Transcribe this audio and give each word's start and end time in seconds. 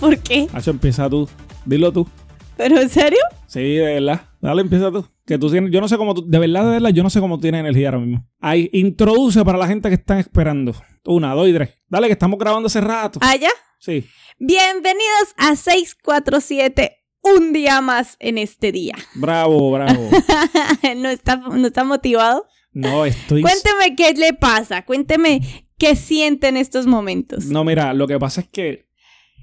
¿Por 0.00 0.18
qué? 0.18 0.48
Hacho, 0.52 0.70
empieza 0.70 1.08
tú. 1.08 1.28
Dilo 1.64 1.92
tú. 1.92 2.08
¿Pero 2.56 2.80
en 2.80 2.88
serio? 2.88 3.20
Sí, 3.46 3.60
de 3.60 3.94
verdad. 3.94 4.22
Dale, 4.40 4.62
empieza 4.62 4.90
tú. 4.90 5.06
Que 5.26 5.38
tú 5.38 5.50
tienes, 5.50 5.70
yo 5.70 5.80
no 5.80 5.88
sé 5.88 5.96
cómo 5.96 6.14
tú, 6.14 6.24
de 6.26 6.38
verdad, 6.38 6.64
de 6.64 6.70
verdad, 6.70 6.90
yo 6.90 7.02
no 7.02 7.10
sé 7.10 7.20
cómo 7.20 7.38
tienes 7.38 7.60
energía 7.60 7.88
ahora 7.88 8.00
mismo. 8.00 8.26
Ahí, 8.40 8.68
introduce 8.72 9.44
para 9.44 9.58
la 9.58 9.66
gente 9.66 9.88
que 9.88 9.94
están 9.94 10.18
esperando. 10.18 10.74
Una, 11.04 11.34
dos 11.34 11.48
y 11.48 11.52
tres. 11.52 11.70
Dale, 11.88 12.08
que 12.08 12.14
estamos 12.14 12.38
grabando 12.38 12.66
hace 12.66 12.80
rato. 12.80 13.20
¿Ah, 13.22 13.36
ya? 13.36 13.50
Sí. 13.78 14.06
Bienvenidos 14.38 15.34
a 15.36 15.54
647, 15.54 16.98
un 17.22 17.52
día 17.52 17.80
más 17.80 18.16
en 18.18 18.38
este 18.38 18.72
día. 18.72 18.94
Bravo, 19.14 19.70
bravo. 19.70 20.10
¿No 20.96 21.08
está, 21.08 21.36
¿No 21.36 21.66
está 21.66 21.84
motivado? 21.84 22.46
No, 22.72 23.04
estoy. 23.04 23.42
Cuénteme 23.42 23.94
qué 23.96 24.12
le 24.14 24.32
pasa, 24.32 24.84
cuénteme 24.84 25.40
qué 25.82 25.96
siente 25.96 26.48
en 26.48 26.56
estos 26.56 26.86
momentos. 26.86 27.46
No, 27.46 27.64
mira, 27.64 27.92
lo 27.92 28.06
que 28.06 28.18
pasa 28.18 28.42
es 28.42 28.48
que. 28.48 28.86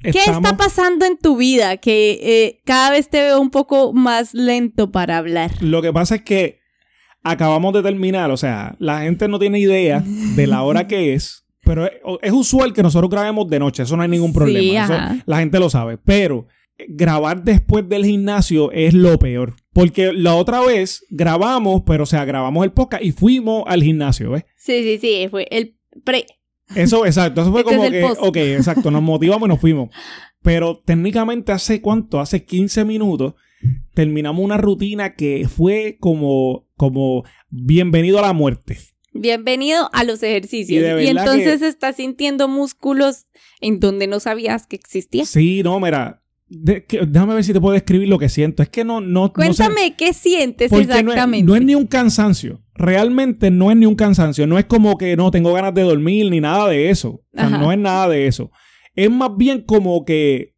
¿Qué 0.02 0.12
está 0.12 0.56
pasando 0.56 1.06
en 1.06 1.18
tu 1.18 1.36
vida? 1.36 1.76
Que 1.76 2.20
eh, 2.22 2.62
cada 2.64 2.92
vez 2.92 3.10
te 3.10 3.22
veo 3.22 3.42
un 3.42 3.50
poco 3.50 3.92
más 3.92 4.34
lento 4.34 4.92
para 4.92 5.18
hablar. 5.18 5.52
Lo 5.60 5.82
que 5.82 5.92
pasa 5.92 6.16
es 6.16 6.22
que 6.22 6.60
acabamos 7.22 7.74
de 7.74 7.84
terminar, 7.84 8.32
o 8.32 8.38
sea, 8.38 8.78
la 8.80 9.02
gente 9.02 9.28
no 9.28 9.40
tiene 9.40 9.60
idea 9.60 10.02
de 10.06 10.48
la 10.48 10.64
hora 10.64 10.88
que 10.88 11.14
es, 11.14 11.46
pero 11.66 11.86
es, 11.86 11.92
es 12.22 12.32
usual 12.32 12.72
que 12.72 12.82
nosotros 12.82 13.12
grabemos 13.12 13.50
de 13.50 13.60
noche, 13.60 13.84
eso 13.84 13.98
no 13.98 14.04
hay 14.04 14.08
ningún 14.08 14.30
Sí, 14.32 14.36
problema, 14.36 14.84
eso 14.86 15.22
la 15.26 15.40
gente 15.40 15.60
lo 15.60 15.70
sabe, 15.70 15.98
pero 15.98 16.48
grabar 16.88 17.44
después 17.44 17.90
del 17.90 18.06
gimnasio 18.06 18.72
es 18.72 18.94
lo 18.94 19.20
peor, 19.20 19.56
porque 19.74 20.14
la 20.14 20.36
otra 20.36 20.62
vez 20.62 21.06
grabamos, 21.10 21.84
pero 21.86 22.04
o 22.04 22.08
sea, 22.08 22.24
grabamos 22.24 22.64
el 22.64 22.72
podcast 22.72 23.04
y 23.04 23.12
fuimos 23.12 23.66
al 23.68 23.84
gimnasio, 23.84 24.32
¿ves? 24.32 24.46
Sí, 24.56 24.82
sí, 24.84 24.98
sí, 24.98 25.28
fue 25.30 25.46
el 25.52 25.76
pre. 26.04 26.26
Eso, 26.76 27.06
exacto, 27.06 27.42
eso 27.42 27.52
fue 27.52 27.62
Este 27.68 27.72
es 27.74 27.78
como 27.78 27.90
que, 27.92 28.02
post. 28.02 28.22
ok, 28.22 28.38
exacto, 28.38 28.92
nos 28.92 29.02
motivamos 29.02 29.48
y 29.48 29.50
nos 29.50 29.60
fuimos. 29.60 29.90
Pero 30.42 30.82
técnicamente 30.86 31.52
hace 31.52 31.82
cuánto, 31.82 32.20
hace 32.20 32.46
15 32.46 32.86
minutos, 32.86 33.34
terminamos 33.94 34.44
una 34.44 34.58
rutina 34.58 35.16
que 35.16 35.48
fue 35.50 35.98
como, 36.00 36.68
como 36.78 37.24
bienvenido 37.50 38.20
a 38.20 38.22
la 38.22 38.34
muerte. 38.34 38.78
Bienvenido 39.12 39.90
a 39.92 40.04
los 40.04 40.22
ejercicios. 40.24 41.02
Y 41.02 41.08
entonces 41.08 41.62
estás 41.62 41.96
sintiendo 41.98 42.48
músculos 42.48 43.26
en 43.60 43.80
donde 43.80 44.08
no 44.08 44.20
sabías 44.20 44.68
que 44.68 44.76
existía. 44.76 45.26
Sí, 45.26 45.62
no, 45.64 45.80
mira, 45.80 46.24
de- 46.48 46.86
que- 46.86 47.06
déjame 47.06 47.34
ver 47.34 47.44
si 47.44 47.52
te 47.52 47.60
puedo 47.60 47.74
describir 47.74 48.08
lo 48.08 48.20
que 48.20 48.30
siento. 48.30 48.64
Es 48.64 48.70
que 48.70 48.86
no, 48.86 49.02
no, 49.02 49.08
no 49.08 49.28
sé- 49.28 49.34
Cuéntame 49.66 49.96
qué 49.98 50.14
sientes 50.14 50.70
porque 50.70 50.86
no 50.86 50.94
es- 50.94 51.00
exactamente. 51.00 51.46
No 51.46 51.56
es, 51.56 51.64
ni 51.64 51.76
un 51.76 51.88
cansancio. 51.88 52.62
Realmente 52.80 53.52
no 53.52 53.70
es 53.72 53.78
ni 53.78 53.86
un 53.86 53.96
cansancio. 53.96 54.48
No 54.48 54.58
es 54.58 54.66
como 54.66 54.98
que 54.98 55.16
no 55.18 55.30
tengo 55.32 55.52
ganas 55.54 55.74
de 55.74 55.82
dormir 55.84 56.32
ni 56.32 56.40
nada 56.40 56.68
de 56.70 56.90
eso. 56.90 57.10
O 57.10 57.24
sea, 57.34 57.48
Ajá. 57.48 57.58
no 57.58 57.72
es 57.74 57.78
nada 57.78 58.08
de 58.08 58.26
eso. 58.26 58.52
Es 58.96 59.12
más 59.12 59.32
bien 59.38 59.62
como 59.64 60.06
que, 60.06 60.56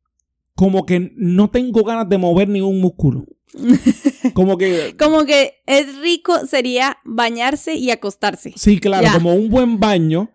como 0.55 0.85
que 0.85 1.11
no 1.15 1.49
tengo 1.49 1.83
ganas 1.83 2.07
de 2.07 2.17
mover 2.19 2.47
ningún 2.47 2.79
músculo. 2.79 3.25
Como 4.33 4.57
que, 4.57 4.95
Como 4.97 5.25
que 5.25 5.55
es 5.65 5.97
rico 5.99 6.45
sería 6.47 6.99
bañarse 7.03 7.73
y 7.75 7.91
acostarse. 7.91 8.53
sí, 8.55 8.79
claro, 8.79 9.03
Ya. 9.07 9.13
como 9.13 9.33
un 9.35 9.49
buen 9.49 9.77
baño 9.79 10.29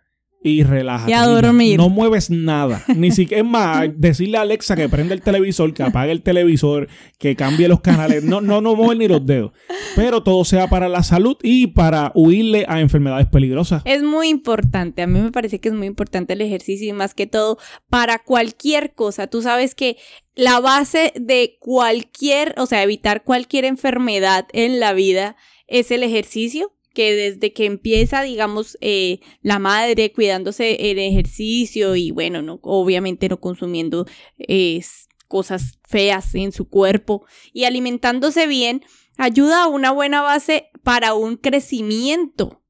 y 0.46 0.62
relájate. 0.62 1.10
Y 1.10 1.14
a 1.14 1.26
dormir. 1.26 1.76
No 1.76 1.88
mueves 1.88 2.30
nada. 2.30 2.84
Ni 2.94 3.10
siquiera, 3.10 3.42
es 3.42 3.48
más, 3.48 3.88
decirle 3.96 4.38
a 4.38 4.42
Alexa 4.42 4.76
que 4.76 4.88
prenda 4.88 5.12
el 5.12 5.22
televisor, 5.22 5.74
que 5.74 5.82
apague 5.82 6.12
el 6.12 6.22
televisor, 6.22 6.88
que 7.18 7.34
cambie 7.34 7.68
los 7.68 7.80
canales. 7.80 8.22
No, 8.22 8.40
no, 8.40 8.60
no 8.60 8.76
mueven 8.76 8.98
ni 8.98 9.08
los 9.08 9.26
dedos. 9.26 9.52
Pero 9.96 10.22
todo 10.22 10.44
sea 10.44 10.68
para 10.68 10.88
la 10.88 11.02
salud 11.02 11.36
y 11.42 11.68
para 11.68 12.12
huirle 12.14 12.64
a 12.68 12.80
enfermedades 12.80 13.26
peligrosas. 13.26 13.82
Es 13.84 14.02
muy 14.02 14.28
importante, 14.28 15.02
a 15.02 15.06
mí 15.06 15.20
me 15.20 15.32
parece 15.32 15.58
que 15.58 15.68
es 15.68 15.74
muy 15.74 15.86
importante 15.86 16.34
el 16.34 16.40
ejercicio 16.40 16.88
y 16.88 16.92
más 16.92 17.14
que 17.14 17.26
todo 17.26 17.58
para 17.88 18.20
cualquier 18.20 18.94
cosa. 18.94 19.26
Tú 19.26 19.42
sabes 19.42 19.74
que 19.74 19.96
la 20.36 20.60
base 20.60 21.12
de 21.16 21.56
cualquier, 21.58 22.54
o 22.58 22.66
sea, 22.66 22.82
evitar 22.82 23.24
cualquier 23.24 23.64
enfermedad 23.64 24.46
en 24.52 24.78
la 24.78 24.92
vida 24.92 25.36
es 25.66 25.90
el 25.90 26.02
ejercicio, 26.02 26.72
que 26.96 27.14
desde 27.14 27.52
que 27.52 27.66
empieza, 27.66 28.22
digamos, 28.22 28.78
eh, 28.80 29.20
la 29.42 29.58
madre 29.58 30.12
cuidándose 30.12 30.90
el 30.90 30.98
ejercicio 30.98 31.94
y 31.94 32.10
bueno, 32.10 32.40
no, 32.40 32.58
obviamente 32.62 33.28
no 33.28 33.38
consumiendo 33.38 34.06
eh, 34.38 34.80
cosas 35.28 35.78
feas 35.86 36.34
en 36.34 36.52
su 36.52 36.70
cuerpo 36.70 37.26
y 37.52 37.64
alimentándose 37.64 38.46
bien, 38.46 38.82
ayuda 39.18 39.64
a 39.64 39.68
una 39.68 39.90
buena 39.90 40.22
base 40.22 40.70
para 40.82 41.12
un 41.12 41.36
crecimiento 41.36 42.62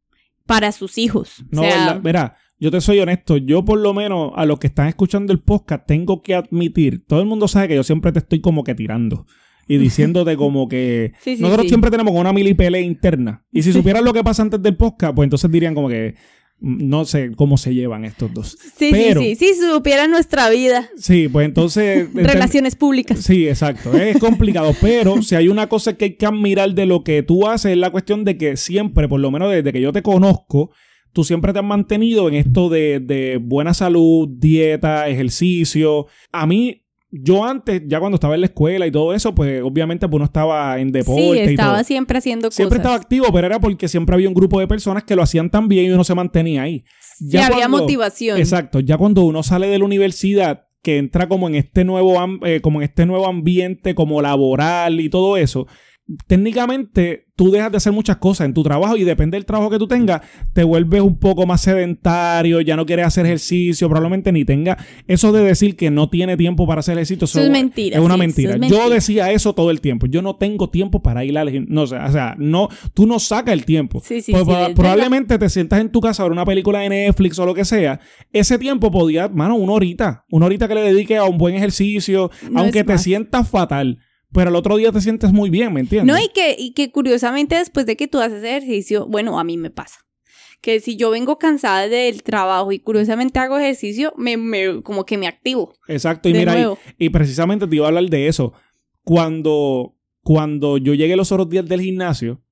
para 0.44 0.72
sus 0.72 0.98
hijos. 0.98 1.44
No, 1.52 1.62
o 1.62 2.00
yo 2.58 2.70
te 2.72 2.80
soy 2.80 2.98
honesto. 2.98 3.36
Yo, 3.36 3.64
por 3.64 3.78
lo 3.78 3.94
menos, 3.94 4.32
a 4.34 4.44
los 4.44 4.58
que 4.58 4.66
están 4.66 4.88
escuchando 4.88 5.32
el 5.32 5.38
podcast, 5.38 5.86
tengo 5.86 6.20
que 6.22 6.34
admitir. 6.34 7.06
Todo 7.06 7.20
el 7.20 7.26
mundo 7.26 7.46
sabe 7.46 7.68
que 7.68 7.74
yo 7.76 7.84
siempre 7.84 8.10
te 8.10 8.18
estoy 8.18 8.40
como 8.40 8.64
que 8.64 8.74
tirando. 8.74 9.26
Y 9.68 9.78
diciéndote 9.78 10.36
como 10.36 10.68
que. 10.68 11.12
Sí, 11.20 11.36
sí, 11.36 11.42
nosotros 11.42 11.64
sí. 11.64 11.68
siempre 11.70 11.90
tenemos 11.90 12.14
una 12.14 12.32
mili 12.32 12.54
pelea 12.54 12.80
interna. 12.80 13.44
Y 13.52 13.62
si 13.62 13.72
supieran 13.72 14.04
lo 14.04 14.12
que 14.12 14.22
pasa 14.24 14.42
antes 14.42 14.62
del 14.62 14.76
podcast, 14.76 15.14
pues 15.14 15.26
entonces 15.26 15.50
dirían 15.50 15.74
como 15.74 15.88
que. 15.88 16.14
mm, 16.60 16.88
No 16.88 17.04
sé 17.04 17.32
cómo 17.36 17.56
se 17.58 17.74
llevan 17.74 18.04
estos 18.04 18.32
dos. 18.32 18.56
sí, 18.78 18.90
pero- 18.92 19.20
sí, 19.20 19.34
sí, 19.34 19.54
si 19.54 19.60
supiera 19.60 20.06
nuestra 20.06 20.48
vida, 20.50 20.88
Sí, 20.96 21.28
pues 21.28 21.46
entonces. 21.46 22.08
relaciones 22.14 22.76
públicas. 22.76 23.18
Sí, 23.20 23.48
exacto. 23.48 23.92
Es 23.94 24.18
complicado, 24.18 24.72
pero 24.80 25.20
si 25.22 25.34
hay 25.34 25.48
una 25.48 25.68
cosa 25.68 25.94
que 25.94 26.04
hay 26.06 26.16
que 26.16 26.26
admirar 26.26 26.72
de 26.74 26.86
lo 26.86 27.02
que 27.02 27.22
tú 27.22 27.46
haces 27.48 27.72
es 27.72 27.78
la 27.78 27.90
cuestión 27.90 28.24
de 28.24 28.36
que 28.38 28.56
siempre, 28.56 29.08
por 29.08 29.20
lo 29.20 29.30
menos 29.30 29.50
desde 29.50 29.72
que 29.72 29.80
yo 29.80 29.92
te 29.92 30.02
conozco, 30.02 30.70
tú 31.12 31.24
siempre 31.24 31.52
te 31.52 31.58
has 31.58 31.64
mantenido 31.64 32.28
en 32.28 32.34
esto 32.34 32.68
de, 32.68 33.00
de 33.00 33.38
buena 33.42 33.72
salud, 33.74 34.28
dieta, 34.30 35.08
ejercicio. 35.08 36.06
A 36.30 36.46
mí, 36.46 36.82
yo 37.22 37.44
antes, 37.44 37.82
ya 37.86 37.98
cuando 38.00 38.16
estaba 38.16 38.34
en 38.34 38.40
la 38.40 38.46
escuela 38.46 38.86
y 38.86 38.90
todo 38.90 39.12
eso, 39.14 39.34
pues 39.34 39.62
obviamente 39.62 40.06
pues 40.08 40.16
uno 40.16 40.24
estaba 40.24 40.78
en 40.80 40.92
deporte 40.92 41.22
Sí, 41.22 41.28
y 41.30 41.38
todo. 41.42 41.50
estaba 41.50 41.84
siempre 41.84 42.18
haciendo 42.18 42.50
Siempre 42.50 42.78
cosas. 42.78 42.86
estaba 42.92 42.96
activo, 43.02 43.26
pero 43.32 43.46
era 43.46 43.60
porque 43.60 43.88
siempre 43.88 44.14
había 44.14 44.28
un 44.28 44.34
grupo 44.34 44.60
de 44.60 44.66
personas 44.66 45.04
que 45.04 45.16
lo 45.16 45.22
hacían 45.22 45.50
tan 45.50 45.68
bien 45.68 45.86
y 45.86 45.90
uno 45.90 46.04
se 46.04 46.14
mantenía 46.14 46.62
ahí. 46.62 46.84
Sí, 47.18 47.36
había 47.38 47.68
motivación. 47.68 48.38
Exacto, 48.38 48.80
ya 48.80 48.96
cuando 48.98 49.22
uno 49.22 49.42
sale 49.42 49.68
de 49.68 49.78
la 49.78 49.84
universidad, 49.84 50.62
que 50.82 50.98
entra 50.98 51.28
como 51.28 51.48
en 51.48 51.56
este 51.56 51.84
nuevo, 51.84 52.14
eh, 52.44 52.60
como 52.60 52.80
en 52.80 52.84
este 52.88 53.06
nuevo 53.06 53.26
ambiente, 53.26 53.94
como 53.96 54.22
laboral 54.22 55.00
y 55.00 55.08
todo 55.10 55.36
eso, 55.36 55.66
técnicamente 56.26 57.26
tú 57.36 57.50
dejas 57.50 57.70
de 57.70 57.76
hacer 57.76 57.92
muchas 57.92 58.16
cosas 58.16 58.46
en 58.46 58.54
tu 58.54 58.62
trabajo 58.62 58.96
y 58.96 59.04
depende 59.04 59.36
del 59.36 59.44
trabajo 59.44 59.68
que 59.70 59.78
tú 59.78 59.86
tengas, 59.86 60.22
te 60.54 60.64
vuelves 60.64 61.02
un 61.02 61.18
poco 61.18 61.46
más 61.46 61.60
sedentario, 61.60 62.60
ya 62.62 62.76
no 62.76 62.86
quieres 62.86 63.06
hacer 63.06 63.26
ejercicio, 63.26 63.88
probablemente 63.88 64.32
ni 64.32 64.44
tenga 64.44 64.78
eso 65.06 65.32
de 65.32 65.42
decir 65.42 65.76
que 65.76 65.90
no 65.90 66.08
tiene 66.08 66.36
tiempo 66.36 66.66
para 66.66 66.80
hacer 66.80 66.94
ejercicio. 66.94 67.24
Eso 67.26 67.40
es 67.40 67.50
mentira, 67.50 67.98
Es 67.98 68.02
una 68.04 68.14
sí, 68.14 68.20
mentira. 68.20 68.56
Yo 68.68 68.88
decía 68.88 69.30
eso 69.32 69.54
todo 69.54 69.70
el 69.70 69.80
tiempo. 69.80 70.06
Yo 70.06 70.22
no 70.22 70.36
tengo 70.36 70.70
tiempo 70.70 71.02
para 71.02 71.24
ir 71.24 71.36
al 71.36 71.50
gim- 71.50 71.66
no, 71.68 71.82
o 71.82 71.86
sea, 71.86 72.06
o 72.06 72.12
sea, 72.12 72.34
no, 72.38 72.68
tú 72.94 73.06
no 73.06 73.18
sacas 73.18 73.52
el 73.52 73.64
tiempo. 73.64 74.00
Sí, 74.04 74.22
sí, 74.22 74.32
Pues, 74.32 74.44
sí, 74.44 74.50
proba- 74.50 74.68
es 74.68 74.74
probablemente 74.74 75.38
te 75.38 75.48
sientas 75.50 75.80
en 75.80 75.90
tu 75.90 76.00
casa 76.00 76.22
a 76.22 76.26
ver 76.26 76.32
una 76.32 76.44
película 76.46 76.78
de 76.80 76.88
Netflix 76.88 77.38
o 77.38 77.44
lo 77.46 77.52
que 77.54 77.64
sea. 77.64 78.00
Ese 78.32 78.58
tiempo 78.58 78.90
podía, 78.90 79.28
mano, 79.28 79.56
una 79.56 79.72
horita. 79.72 80.24
Una 80.30 80.46
horita 80.46 80.68
que 80.68 80.74
le 80.74 80.82
dediques 80.82 81.18
a 81.18 81.24
un 81.24 81.36
buen 81.36 81.54
ejercicio, 81.54 82.30
No 82.50 82.60
aunque 82.60 82.82
te 82.84 82.96
sientas 82.98 83.48
fatal. 83.50 83.98
Pero 84.36 84.50
al 84.50 84.56
otro 84.56 84.76
día 84.76 84.92
te 84.92 85.00
sientes 85.00 85.32
muy 85.32 85.50
bien, 85.50 85.72
¿me 85.72 85.80
entiendes? 85.80 86.14
No, 86.14 86.22
y 86.22 86.28
que, 86.28 86.54
y 86.58 86.72
que 86.74 86.92
curiosamente 86.92 87.56
después 87.56 87.86
de 87.86 87.96
que 87.96 88.06
tú 88.06 88.20
haces 88.20 88.44
ejercicio, 88.44 89.06
bueno, 89.06 89.38
a 89.40 89.44
mí 89.44 89.56
me 89.56 89.70
pasa. 89.70 89.98
Que 90.60 90.80
si 90.80 90.96
yo 90.96 91.10
vengo 91.10 91.38
cansada 91.38 91.88
del 91.88 92.22
trabajo 92.22 92.70
y 92.72 92.78
curiosamente 92.78 93.38
hago 93.38 93.58
ejercicio, 93.58 94.12
me, 94.16 94.36
me- 94.36 94.82
como 94.82 95.04
que 95.04 95.16
me 95.18 95.26
activo. 95.26 95.74
Exacto. 95.88 96.28
Y 96.28 96.34
mira, 96.34 96.58
y, 96.98 97.06
y 97.06 97.08
precisamente 97.10 97.66
te 97.66 97.76
iba 97.76 97.86
a 97.86 97.88
hablar 97.88 98.08
de 98.08 98.28
eso. 98.28 98.52
Cuando, 99.04 99.94
cuando 100.22 100.78
yo 100.78 100.92
llegué 100.94 101.16
los 101.16 101.30
otros 101.32 101.48
días 101.48 101.66
del 101.66 101.80
gimnasio, 101.80 102.42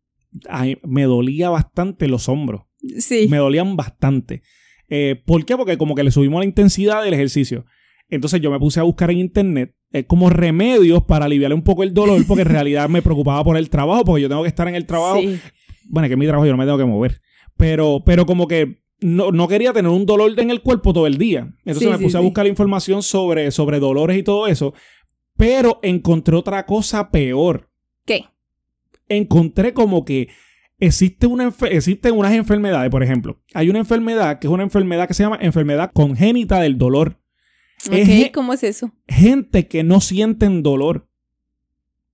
ay, 0.49 0.79
me 0.85 1.03
dolía 1.05 1.51
bastante 1.51 2.09
los 2.09 2.29
hombros. 2.29 2.63
Sí. 2.99 3.27
me 3.29 3.39
dolían 3.39 3.77
bastante. 3.77 4.43
Eh, 4.89 5.21
¿Por 5.27 5.45
qué? 5.45 5.57
Porque 5.57 5.77
como 5.79 5.95
que 5.95 6.05
le 6.05 6.11
subimos 6.11 6.39
la 6.41 6.45
intensidad 6.45 7.03
del 7.03 7.15
ejercicio. 7.15 7.65
Entonces 8.09 8.41
yo 8.41 8.51
me 8.51 8.59
puse 8.59 8.79
a 8.79 8.83
buscar 8.85 9.11
en 9.11 9.19
internet 9.19 9.75
eh, 9.95 10.05
como 10.07 10.29
remedios 10.29 11.05
para 11.05 11.27
aliviarle 11.27 11.55
un 11.55 11.63
poco 11.63 11.85
el 11.85 11.95
dolor, 11.95 12.27
porque 12.27 12.43
en 12.43 12.49
realidad 12.49 12.89
me 12.89 13.01
preocupaba 13.01 13.45
por 13.45 13.57
el 13.57 13.71
trabajo, 13.71 14.05
porque 14.05 14.23
yo 14.23 14.29
tengo 14.29 14.43
que 14.43 14.49
estar 14.49 14.67
en 14.67 14.75
el 14.75 14.87
trabajo. 14.87 15.21
Sí. 15.21 15.39
Bueno, 15.85 16.09
que 16.09 16.15
es 16.15 16.19
mi 16.19 16.27
trabajo 16.27 16.47
yo 16.47 16.51
no 16.51 16.59
me 16.59 16.65
tengo 16.65 16.79
que 16.79 16.85
mover. 16.85 17.21
Pero, 17.57 18.03
pero 18.05 18.27
como 18.27 18.49
que 18.49 18.83
no, 19.01 19.31
no 19.31 19.47
quería 19.47 19.73
tener 19.73 19.93
un 19.93 20.05
dolor 20.05 20.33
en 20.37 20.51
el 20.51 20.63
cuerpo 20.63 20.93
todo 20.93 21.07
el 21.07 21.17
día. 21.17 21.55
Entonces 21.65 21.85
Sí, 21.85 21.89
me 21.89 21.99
sí, 21.99 22.03
puse 22.03 22.17
a 22.17 22.21
buscar 22.21 22.45
información 22.49 23.05
sobre, 23.05 23.53
sobre 23.53 23.79
dolores 23.79 24.19
y 24.19 24.25
todo 24.25 24.49
eso. 24.49 24.75
Pero 25.37 25.79
encontré 25.83 26.35
otra 26.35 26.67
cosa 26.67 27.13
peor. 27.13 27.71
¿Qué? 28.05 28.25
Encontré 29.09 29.75
como 29.75 30.05
que 30.05 30.29
existe 30.81 31.29
una 31.29 31.55
existen 31.71 32.19
unas 32.19 32.33
enfermedades, 32.33 32.91
por 32.91 33.05
ejemplo. 33.05 33.41
Hay 33.55 33.71
una 33.71 33.79
enfermedad 33.79 34.41
que 34.41 34.49
es 34.49 34.53
una 34.53 34.65
enfermedad 34.65 35.07
que 35.07 35.15
se 35.15 35.23
llama 35.23 35.39
enfermedad 35.41 35.93
congénita 35.95 36.59
del 36.59 36.79
dolor. 36.79 37.21
Es 37.91 38.31
¿cómo 38.33 38.53
es 38.53 38.63
eso? 38.63 38.93
Gente 39.09 39.69
que 39.69 39.83
no 39.83 40.01
sienten 40.01 40.63
dolor. 40.63 41.09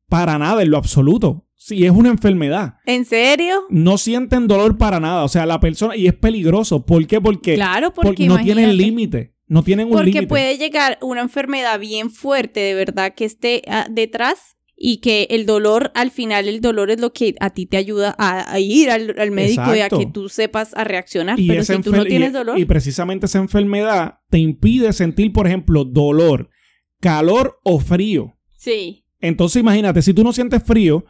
Para 0.09 0.39
nada, 0.39 0.63
en 0.63 0.71
lo 0.71 0.77
absoluto. 0.77 1.47
Sí, 1.55 1.85
es 1.85 1.93
una 1.93 2.09
enfermedad. 2.09 2.79
¿En 2.87 3.05
serio? 3.05 3.67
No 3.69 3.99
sienten 3.99 4.49
dolor 4.49 4.79
para 4.79 4.99
nada. 4.99 5.25
O 5.25 5.29
sea, 5.29 5.47
la 5.47 5.61
persona. 5.61 5.95
Y 5.95 6.07
es 6.07 6.15
peligroso. 6.15 6.85
¿Por 6.85 7.07
qué? 7.07 7.21
Porque, 7.21 7.55
Claro, 7.55 7.93
porque, 7.93 8.27
no 8.27 8.39
tienen 8.39 8.77
límite. 8.77 9.35
No 9.47 9.63
tienen 9.63 9.89
un 9.89 9.99
límite. 9.99 10.21
Porque 10.21 10.27
puede 10.27 10.59
llegar 10.59 10.99
una 11.03 11.21
enfermedad 11.21 11.79
bien 11.79 12.11
fuerte, 12.11 12.61
de 12.61 12.75
verdad, 12.75 13.15
que 13.15 13.25
esté 13.25 13.63
ah, 13.69 13.87
detrás 13.91 14.57
y 14.83 14.97
que 14.97 15.29
el 15.29 15.45
dolor, 15.45 15.93
al 15.95 16.11
final, 16.11 16.49
el 16.49 16.63
dolor 16.63 16.91
es 16.91 16.99
lo 16.99 17.13
que 17.13 17.35
a 17.39 17.51
ti 17.51 17.67
te 17.67 17.77
ayuda 17.77 18.15
a, 18.19 18.51
a 18.51 18.61
ir 18.61 18.91
al, 18.91 19.15
al 19.19 19.31
médico 19.31 19.77
y 19.77 19.81
a 19.81 19.91
que 19.91 20.07
tú 20.07 20.31
sepas 20.31 20.73
a 20.75 20.85
reaccionar. 20.85 21.39
Y 21.39 21.49
Pero 21.49 21.63
si 21.65 21.79
tú 21.83 21.93
no 21.93 22.03
tienes 22.07 22.33
dolor, 22.33 22.59
Y 22.59 22.65
precisamente 22.65 23.27
esa 23.27 23.41
enfermedad 23.41 24.21
te 24.31 24.39
impide 24.39 24.95
sentir, 24.95 25.35
por 25.35 25.47
ejemplo, 25.47 25.85
dolor, 25.85 26.49
calor 26.99 27.61
o 27.63 27.79
frío. 27.79 28.39
sí. 28.57 29.05
Entonces, 29.23 29.61
imagínate, 29.61 30.01
si 30.01 30.15
tú 30.15 30.25
no 30.25 30.33
sientes 30.33 30.63
frío, 30.63 31.05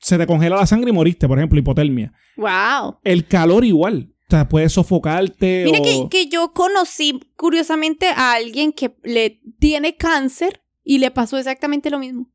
se 0.00 0.18
te 0.18 0.26
congela 0.26 0.56
la 0.56 0.66
sangre 0.66 0.90
y 0.90 0.92
moriste, 0.92 1.28
por 1.28 1.38
ejemplo, 1.38 1.56
hipotermia. 1.56 2.12
Wow. 2.36 2.96
El 3.04 3.28
calor 3.28 3.64
igual. 3.64 4.12
O 4.26 4.30
sea, 4.30 4.48
puede 4.48 4.68
sofocarte 4.68 5.62
Mira 5.64 5.78
o... 5.78 5.82
que, 5.84 6.08
que 6.10 6.28
yo 6.28 6.52
conocí 6.52 7.20
curiosamente 7.36 8.08
a 8.08 8.32
alguien 8.32 8.72
que 8.72 8.96
le 9.04 9.40
tiene 9.60 9.94
cáncer 9.96 10.62
y 10.82 10.98
le 10.98 11.12
pasó 11.12 11.38
exactamente 11.38 11.90
lo 11.90 12.00
mismo. 12.00 12.33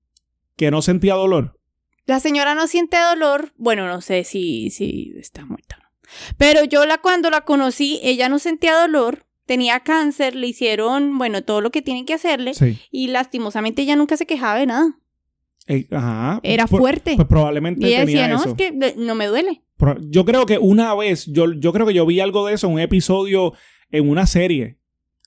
Que 0.60 0.72
no 0.72 0.82
sentía 0.82 1.14
dolor. 1.16 1.58
La 2.06 2.20
señora 2.20 2.54
no 2.54 2.68
siente 2.68 2.98
dolor. 3.00 3.54
Bueno, 3.56 3.88
no 3.88 4.02
sé 4.02 4.26
si, 4.26 4.70
si 4.72 5.14
está 5.18 5.46
muerta 5.46 5.78
o 5.80 5.84
no. 5.84 5.90
Pero 6.38 6.66
yo 6.66 6.86
la 6.86 6.98
cuando 6.98 7.30
la 7.30 7.42
conocí, 7.46 8.00
ella 8.04 8.28
no 8.28 8.40
sentía 8.40 8.76
dolor, 8.76 9.26
tenía 9.46 9.80
cáncer, 9.80 10.36
le 10.36 10.48
hicieron, 10.48 11.18
bueno, 11.18 11.44
todo 11.44 11.62
lo 11.62 11.72
que 11.72 11.82
tienen 11.82 12.06
que 12.06 12.14
hacerle 12.16 12.54
Sí. 12.56 12.78
y 12.92 13.08
lastimosamente 13.08 13.84
ella 13.84 13.96
nunca 13.96 14.18
se 14.18 14.26
quejaba 14.26 14.60
de 14.60 14.66
nada. 14.66 15.00
Eh, 15.68 15.88
ajá. 15.92 16.42
Era 16.44 16.68
Por- 16.68 16.82
fuerte. 16.82 17.16
Pues 17.16 17.28
probablemente 17.28 17.86
y 17.88 17.94
ella 17.94 18.06
tenía 18.06 18.28
decía, 18.28 18.36
no, 18.36 18.44
es 18.44 18.54
que 18.56 18.96
no 18.98 19.16
me 19.16 19.28
duele. 19.28 19.64
Yo 20.10 20.26
creo 20.26 20.46
que 20.46 20.58
una 20.58 20.94
vez, 20.96 21.26
yo, 21.28 21.54
yo 21.54 21.72
creo 21.72 21.88
que 21.88 21.94
yo 21.94 22.06
vi 22.06 22.20
algo 22.20 22.46
de 22.48 22.56
eso 22.56 22.68
en 22.68 22.74
un 22.74 22.80
episodio 22.82 23.54
en 23.92 24.10
una 24.10 24.28
serie. 24.28 24.78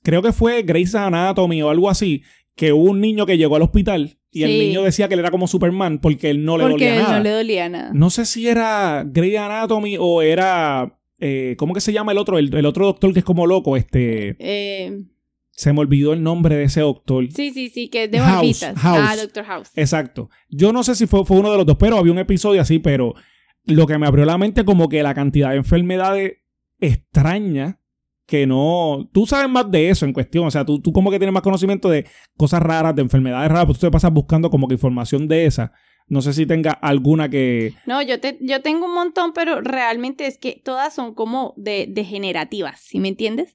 Creo 0.02 0.20
que 0.20 0.32
fue 0.32 0.62
Grey's 0.62 0.94
Anatomy 0.94 1.62
o 1.62 1.70
algo 1.70 1.88
así, 1.88 2.22
que 2.54 2.74
hubo 2.74 2.90
un 2.90 3.00
niño 3.00 3.24
que 3.24 3.38
llegó 3.38 3.56
al 3.56 3.62
hospital 3.62 4.18
y 4.32 4.42
el 4.44 4.58
niño 4.58 4.82
decía 4.82 5.06
que 5.08 5.14
él 5.14 5.20
era 5.20 5.30
como 5.30 5.46
Superman 5.46 5.98
porque 6.00 6.30
él 6.30 6.44
no 6.44 6.56
le 6.58 6.64
porque 6.64 6.88
dolía 6.88 7.02
nada. 7.02 7.16
no 7.18 7.22
le 7.22 7.30
dolía 7.30 7.68
nada. 7.68 7.90
No 7.92 8.10
sé 8.10 8.24
si 8.24 8.48
era 8.48 9.04
Grey's 9.06 9.38
Anatomy 9.38 9.96
o 10.00 10.22
era... 10.22 10.98
eh, 11.18 11.54
¿Cómo 11.58 11.74
que 11.74 11.80
se 11.80 11.92
llama 11.92 12.12
el 12.12 12.18
otro? 12.18 12.38
El, 12.38 12.54
el 12.54 12.66
otro 12.66 12.86
doctor 12.86 13.12
que 13.12 13.18
es 13.20 13.24
como 13.24 13.46
loco. 13.46 13.76
Este... 13.76 14.34
Eh, 14.38 15.02
Se 15.50 15.72
me 15.72 15.80
olvidó 15.80 16.12
el 16.14 16.22
nombre 16.22 16.56
de 16.56 16.64
ese 16.64 16.80
doctor. 16.80 17.26
sí, 17.30 17.50
sí, 17.52 17.68
sí, 17.68 17.88
que 17.88 18.04
es 18.04 18.10
de 18.10 18.18
House, 18.20 18.32
barbitas. 18.62 18.78
House. 18.78 19.00
Ah, 19.02 19.16
Doctor 19.16 19.44
House. 19.44 19.70
Exacto. 19.76 20.30
Yo 20.48 20.72
no 20.72 20.82
sé 20.82 20.94
si 20.94 21.06
fue, 21.06 21.24
fue 21.26 21.36
uno 21.38 21.50
de 21.52 21.58
los 21.58 21.66
dos, 21.66 21.76
pero 21.78 21.98
había 21.98 22.12
un 22.12 22.18
episodio 22.18 22.60
así, 22.62 22.78
pero 22.78 23.14
lo 23.66 23.86
que 23.86 23.98
me 23.98 24.06
abrió 24.06 24.24
la 24.24 24.38
mente 24.38 24.64
como 24.64 24.88
que 24.88 25.02
la 25.02 25.14
cantidad 25.14 25.50
de 25.50 25.56
enfermedades 25.58 26.38
extrañas 26.80 27.76
que 28.32 28.46
no... 28.46 29.10
Tú 29.12 29.26
sabes 29.26 29.50
más 29.50 29.70
de 29.70 29.90
eso 29.90 30.06
en 30.06 30.14
cuestión, 30.14 30.46
o 30.46 30.50
sea, 30.50 30.64
tú, 30.64 30.80
tú 30.80 30.90
como 30.90 31.10
que 31.10 31.18
tienes 31.18 31.34
más 31.34 31.42
conocimiento 31.42 31.90
de 31.90 32.06
cosas 32.38 32.62
raras, 32.62 32.94
de 32.96 33.02
enfermedades 33.02 33.50
raras, 33.50 33.66
pues 33.66 33.78
tú 33.78 33.86
te 33.86 33.90
pasas 33.90 34.10
buscando 34.10 34.48
como 34.48 34.68
que 34.68 34.74
información 34.74 35.28
de 35.28 35.44
esa. 35.44 35.72
No 36.08 36.22
sé 36.22 36.32
si 36.32 36.46
tenga 36.46 36.72
alguna 36.72 37.28
que... 37.28 37.74
No, 37.84 38.00
yo, 38.00 38.18
te, 38.20 38.38
yo 38.40 38.62
tengo 38.62 38.86
un 38.86 38.94
montón, 38.94 39.34
pero 39.34 39.60
realmente 39.60 40.26
es 40.26 40.38
que 40.38 40.62
todas 40.64 40.94
son 40.94 41.14
como 41.14 41.52
de 41.58 41.86
degenerativas, 41.90 42.80
¿sí 42.80 43.00
me 43.00 43.08
entiendes? 43.08 43.54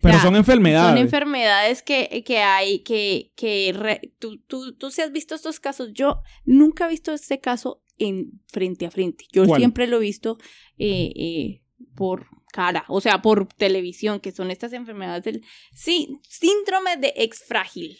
Pero 0.00 0.14
O 0.14 0.18
sea, 0.18 0.26
son 0.28 0.36
enfermedades. 0.36 0.90
Son 0.90 0.98
enfermedades 0.98 1.82
que, 1.82 2.22
que 2.24 2.38
hay, 2.38 2.78
que, 2.84 3.32
que 3.34 3.72
re- 3.76 4.12
tú, 4.20 4.38
tú, 4.46 4.76
tú 4.76 4.90
sí 4.92 5.00
has 5.02 5.10
visto 5.10 5.34
estos 5.34 5.58
casos. 5.58 5.90
Yo 5.92 6.20
nunca 6.44 6.86
he 6.86 6.90
visto 6.90 7.12
este 7.12 7.40
caso 7.40 7.82
en 7.98 8.40
frente 8.46 8.86
a 8.86 8.90
frente. 8.92 9.24
Yo 9.32 9.46
¿Cuál? 9.46 9.60
siempre 9.60 9.86
lo 9.88 9.96
he 9.98 10.00
visto 10.00 10.38
eh, 10.78 11.12
eh, 11.16 11.62
por 11.94 12.26
cara, 12.52 12.84
o 12.88 13.00
sea, 13.00 13.20
por 13.22 13.46
televisión, 13.48 14.20
que 14.20 14.30
son 14.30 14.52
estas 14.52 14.72
enfermedades 14.72 15.24
del 15.24 15.42
sí, 15.74 16.20
síndrome 16.28 16.96
de 16.98 17.12
ex 17.16 17.42
frágil. 17.44 17.98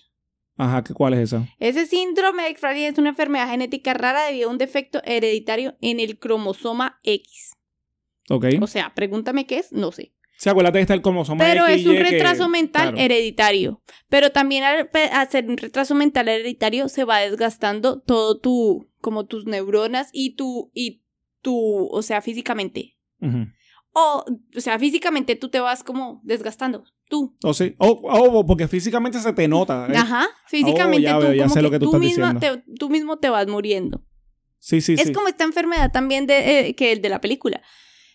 Ajá, 0.56 0.84
¿qué- 0.84 0.94
¿cuál 0.94 1.14
es 1.14 1.20
esa? 1.20 1.49
Ese 1.58 1.87
síndrome 1.87 2.44
de 2.44 2.50
ex 2.50 2.60
frágil 2.60 2.84
es 2.84 2.99
una 2.99 3.08
enfermedad 3.08 3.49
genética 3.50 3.94
rara 3.94 4.26
debido 4.26 4.49
a 4.49 4.52
un 4.52 4.58
defecto 4.58 5.00
hereditario 5.04 5.76
en 5.81 5.99
el 5.99 6.19
cromosoma 6.19 7.00
X. 7.02 7.54
Ok. 8.31 8.44
O 8.60 8.66
sea, 8.69 8.94
pregúntame 8.94 9.46
qué 9.46 9.58
es, 9.58 9.72
no 9.72 9.90
sé. 9.90 10.12
Sí, 10.37 10.49
acuérdate 10.49 10.78
de 10.78 10.82
estar 10.82 11.00
como 11.02 11.25
somos 11.25 11.44
Pero 11.46 11.66
X, 11.69 11.81
es 11.81 11.87
un 11.87 11.94
Y, 11.94 11.96
que- 11.99 12.02
retraso 12.04 12.49
mental 12.49 12.90
claro. 12.90 12.99
hereditario. 12.99 13.82
Pero 14.08 14.31
también 14.31 14.64
al 14.64 14.90
hacer 15.12 15.49
un 15.49 15.56
retraso 15.56 15.94
mental 15.94 16.28
hereditario 16.28 16.88
se 16.88 17.04
va 17.04 17.19
desgastando 17.20 18.00
todo 18.00 18.38
tu, 18.38 18.90
como 19.00 19.25
tus 19.26 19.46
neuronas 19.46 20.10
y 20.12 20.34
tu, 20.37 20.70
y 20.75 21.02
tu, 21.43 21.87
o 21.87 22.02
sea, 22.02 22.20
físicamente. 22.22 22.96
Ujú. 23.20 23.46
O, 23.94 24.24
o 24.56 24.60
sea, 24.60 24.78
físicamente 24.78 25.36
tú 25.36 25.48
te 25.50 25.60
vas 25.60 25.82
como 25.84 26.20
desgastando. 26.24 26.84
Tú. 27.08 27.36
O 27.44 27.52
sí. 27.52 27.74
O, 27.78 27.88
o 27.90 28.46
porque 28.46 28.66
físicamente 28.68 29.18
se 29.20 29.32
te 29.34 29.46
nota. 29.48 29.86
¿eh? 29.90 29.96
Ajá. 29.96 30.26
Físicamente 30.46 31.02
ya 31.02 31.14
tú, 31.18 31.20
veo, 31.26 31.34
ya 31.34 31.42
como 31.44 31.54
sé 31.54 31.62
lo 31.62 31.70
que 31.70 31.78
tú 31.78 31.98
diciendo. 31.98 32.40
te, 32.40 32.62
tú 32.78 32.88
mismo 32.88 33.18
te 33.18 33.28
vas 33.28 33.46
muriendo. 33.48 34.02
Sí, 34.58 34.80
sí, 34.80 34.94
es 34.94 35.08
sí. 35.08 35.12
como 35.12 35.28
esta 35.28 35.44
enfermedad 35.44 35.90
también 35.92 36.26
de, 36.26 36.68
eh, 36.68 36.74
que 36.74 36.92
el 36.92 37.02
de 37.02 37.08
la 37.10 37.20
película. 37.20 37.60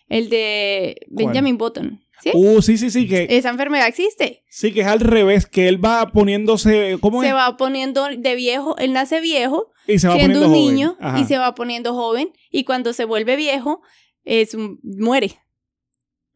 El 0.07 0.29
de 0.29 0.95
¿Cuál? 1.13 1.27
Benjamin 1.27 1.57
Button. 1.57 2.01
¿Sí? 2.23 2.31
Uh, 2.33 2.61
sí, 2.63 2.79
sí, 2.79 2.89
sí, 2.89 3.07
que, 3.07 3.27
Esa 3.29 3.49
enfermedad 3.49 3.87
existe. 3.87 4.43
sí, 4.49 4.73
que 4.73 4.81
es 4.81 4.87
al 4.87 5.01
revés, 5.01 5.45
que 5.45 5.67
él 5.67 5.83
va 5.83 6.07
poniéndose, 6.07 6.97
¿cómo 6.99 7.21
se 7.21 7.27
es? 7.27 7.33
va 7.35 7.55
poniendo 7.57 8.07
de 8.17 8.33
viejo, 8.35 8.75
él 8.79 8.93
nace 8.93 9.21
viejo, 9.21 9.71
y 9.85 9.99
se 9.99 10.07
va 10.07 10.15
siendo 10.15 10.39
poniendo 10.39 10.47
un 10.47 10.53
joven. 10.63 10.75
niño 10.75 10.97
Ajá. 10.99 11.19
y 11.19 11.25
se 11.25 11.37
va 11.37 11.53
poniendo 11.53 11.93
joven 11.93 12.31
y 12.49 12.63
cuando 12.63 12.93
se 12.93 13.05
vuelve 13.05 13.35
viejo 13.35 13.81
es 14.23 14.55
un- 14.55 14.79
muere, 14.83 15.37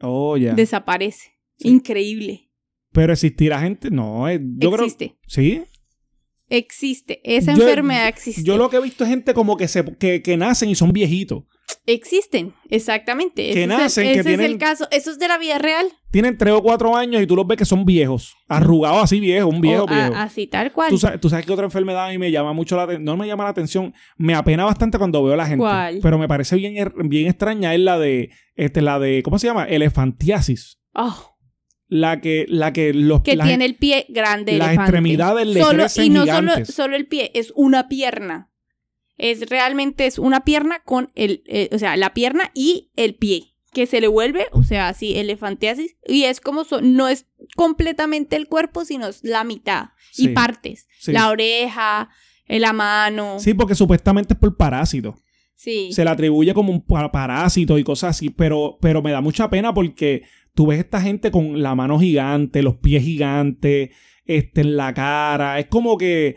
Oh, 0.02 0.38
ya. 0.38 0.54
desaparece. 0.54 1.32
Sí. 1.58 1.70
Increíble. 1.70 2.50
Pero 2.92 3.14
existirá 3.14 3.60
gente, 3.62 3.90
no, 3.92 4.28
eh, 4.28 4.40
yo 4.58 4.74
existe. 4.76 5.08
creo, 5.10 5.18
sí. 5.28 5.64
Existe. 6.50 7.22
Esa 7.24 7.54
Yo- 7.54 7.64
enfermedad 7.64 8.08
existe. 8.10 8.44
Yo 8.44 8.58
lo 8.58 8.70
que 8.70 8.78
he 8.78 8.82
visto 8.82 9.04
es 9.06 9.10
gente 9.10 9.34
como 9.34 9.56
que 9.56 9.68
se 9.70 9.86
que, 9.98 10.22
que 10.22 10.36
nacen 10.36 10.70
y 10.70 10.76
son 10.76 10.92
viejitos. 10.92 11.44
Existen, 11.86 12.54
exactamente. 12.70 13.44
Que 13.44 13.52
ese 13.52 13.68
nacen, 13.68 13.86
es, 13.86 13.98
el, 13.98 14.04
que 14.06 14.12
ese 14.12 14.20
es 14.20 14.26
tienen- 14.38 14.52
el 14.54 14.58
caso. 14.58 14.88
Eso 14.92 15.12
es 15.12 15.20
de 15.20 15.28
la 15.28 15.38
vida 15.38 15.58
real. 15.58 15.88
Tienen 16.12 16.38
tres 16.38 16.54
o 16.54 16.62
cuatro 16.62 16.96
años 16.96 17.22
y 17.22 17.28
tú 17.28 17.36
los 17.36 17.48
ves 17.48 17.58
que 17.58 17.66
son 17.66 17.86
viejos. 17.86 18.36
Arrugados 18.48 19.04
así 19.04 19.20
viejos, 19.20 19.54
un 19.54 19.62
viejo 19.62 19.84
O 19.86 19.90
a- 19.90 19.94
viejo. 19.94 20.14
así 20.16 20.48
tal 20.48 20.72
cual. 20.72 20.90
¿Tú 20.90 20.98
sabes, 20.98 21.20
tú 21.20 21.30
sabes 21.30 21.46
que 21.46 21.52
otra 21.54 21.66
enfermedad 21.66 22.06
a 22.08 22.10
mí 22.10 22.18
me 22.18 22.32
llama 22.32 22.54
mucho 22.54 22.76
la 22.76 22.84
atención. 22.84 23.06
No 23.06 23.18
me 23.18 23.28
llama 23.28 23.46
la 23.46 23.50
atención. 23.52 23.94
Me 24.18 24.36
apena 24.36 24.66
bastante 24.66 24.98
cuando 24.98 25.24
veo 25.24 25.34
a 25.34 25.38
la 25.38 25.46
gente. 25.46 25.60
¿Cuál? 25.62 26.00
Pero 26.02 26.18
me 26.18 26.28
parece 26.28 26.56
bien, 26.56 26.76
er- 26.76 26.94
bien 27.08 27.28
extraña. 27.28 27.74
Es 27.74 27.80
la 27.80 27.98
de. 27.98 28.30
Este, 28.56 28.82
la 28.82 29.00
de. 29.00 29.24
¿Cómo 29.24 29.40
se 29.40 29.48
llama? 29.48 29.66
Elefantiasis. 29.66 30.80
Oh, 30.94 31.36
La 31.88 32.22
que, 32.22 32.46
la 32.48 32.72
que 32.74 32.94
los 32.94 33.22
que 33.22 33.36
la- 33.36 33.46
tiene 33.46 33.66
el 33.66 33.76
pie 33.76 34.06
grande. 34.10 34.54
las 34.58 34.68
elefante. 34.70 34.82
extremidades 34.90 35.48
le 35.48 35.62
solo, 35.62 35.80
crecen 35.80 36.06
Y 36.06 36.10
no 36.10 36.26
solo, 36.26 36.52
gigantes. 36.52 36.74
solo 36.76 36.96
el 36.96 37.08
pie, 37.08 37.32
es 37.34 37.52
una 37.56 37.88
pierna. 37.90 38.50
Es 39.24 39.48
realmente 39.50 40.06
es 40.08 40.18
una 40.18 40.44
pierna 40.44 40.82
con 40.84 41.12
el, 41.16 41.44
eh, 41.46 41.70
o 41.72 41.78
sea, 41.80 41.96
la 41.96 42.14
pierna 42.14 42.50
y 42.54 42.90
el 42.96 43.16
pie. 43.16 43.48
Que 43.74 43.86
se 43.86 44.02
le 44.02 44.08
vuelve, 44.08 44.48
o 44.52 44.64
sea, 44.64 44.90
así, 44.90 45.16
elefantiasis. 45.18 45.96
Y 46.06 46.24
es 46.24 46.42
como, 46.42 46.66
so- 46.66 46.82
no 46.82 47.08
es 47.08 47.28
completamente 47.56 48.36
el 48.36 48.48
cuerpo, 48.48 48.84
sino 48.84 49.08
es 49.08 49.24
la 49.24 49.44
mitad. 49.46 49.90
Sí, 50.12 50.26
Y 50.26 50.28
partes. 50.30 50.88
sí. 51.00 51.12
La 51.14 51.30
oreja, 51.30 52.10
eh, 52.48 52.60
la 52.60 52.74
mano. 52.74 53.40
Sí, 53.40 53.54
porque 53.54 53.76
supuestamente 53.76 54.34
es 54.34 54.40
por 54.40 54.58
parásito. 54.58 55.16
Sí. 55.56 55.92
Se 55.94 56.04
le 56.04 56.10
atribuye 56.10 56.54
como 56.54 56.72
un 56.74 56.82
pa- 56.86 57.12
parásito 57.12 57.78
y 57.78 57.84
cosas 57.84 58.18
así, 58.18 58.30
pero, 58.30 58.78
pero 58.82 59.02
me 59.02 59.12
da 59.12 59.22
mucha 59.22 59.50
pena 59.50 59.74
porque 59.74 60.24
tú 60.56 60.68
ves 60.68 60.80
esta 60.80 61.00
gente 61.00 61.32
con 61.32 61.62
la 61.62 61.76
mano 61.76 62.00
gigante, 62.00 62.64
los 62.64 62.76
pies 62.78 63.04
gigantes, 63.04 63.92
este, 64.26 64.62
en 64.62 64.76
la 64.76 64.94
cara. 64.94 65.60
Es 65.60 65.68
como 65.68 65.98
que. 65.98 66.36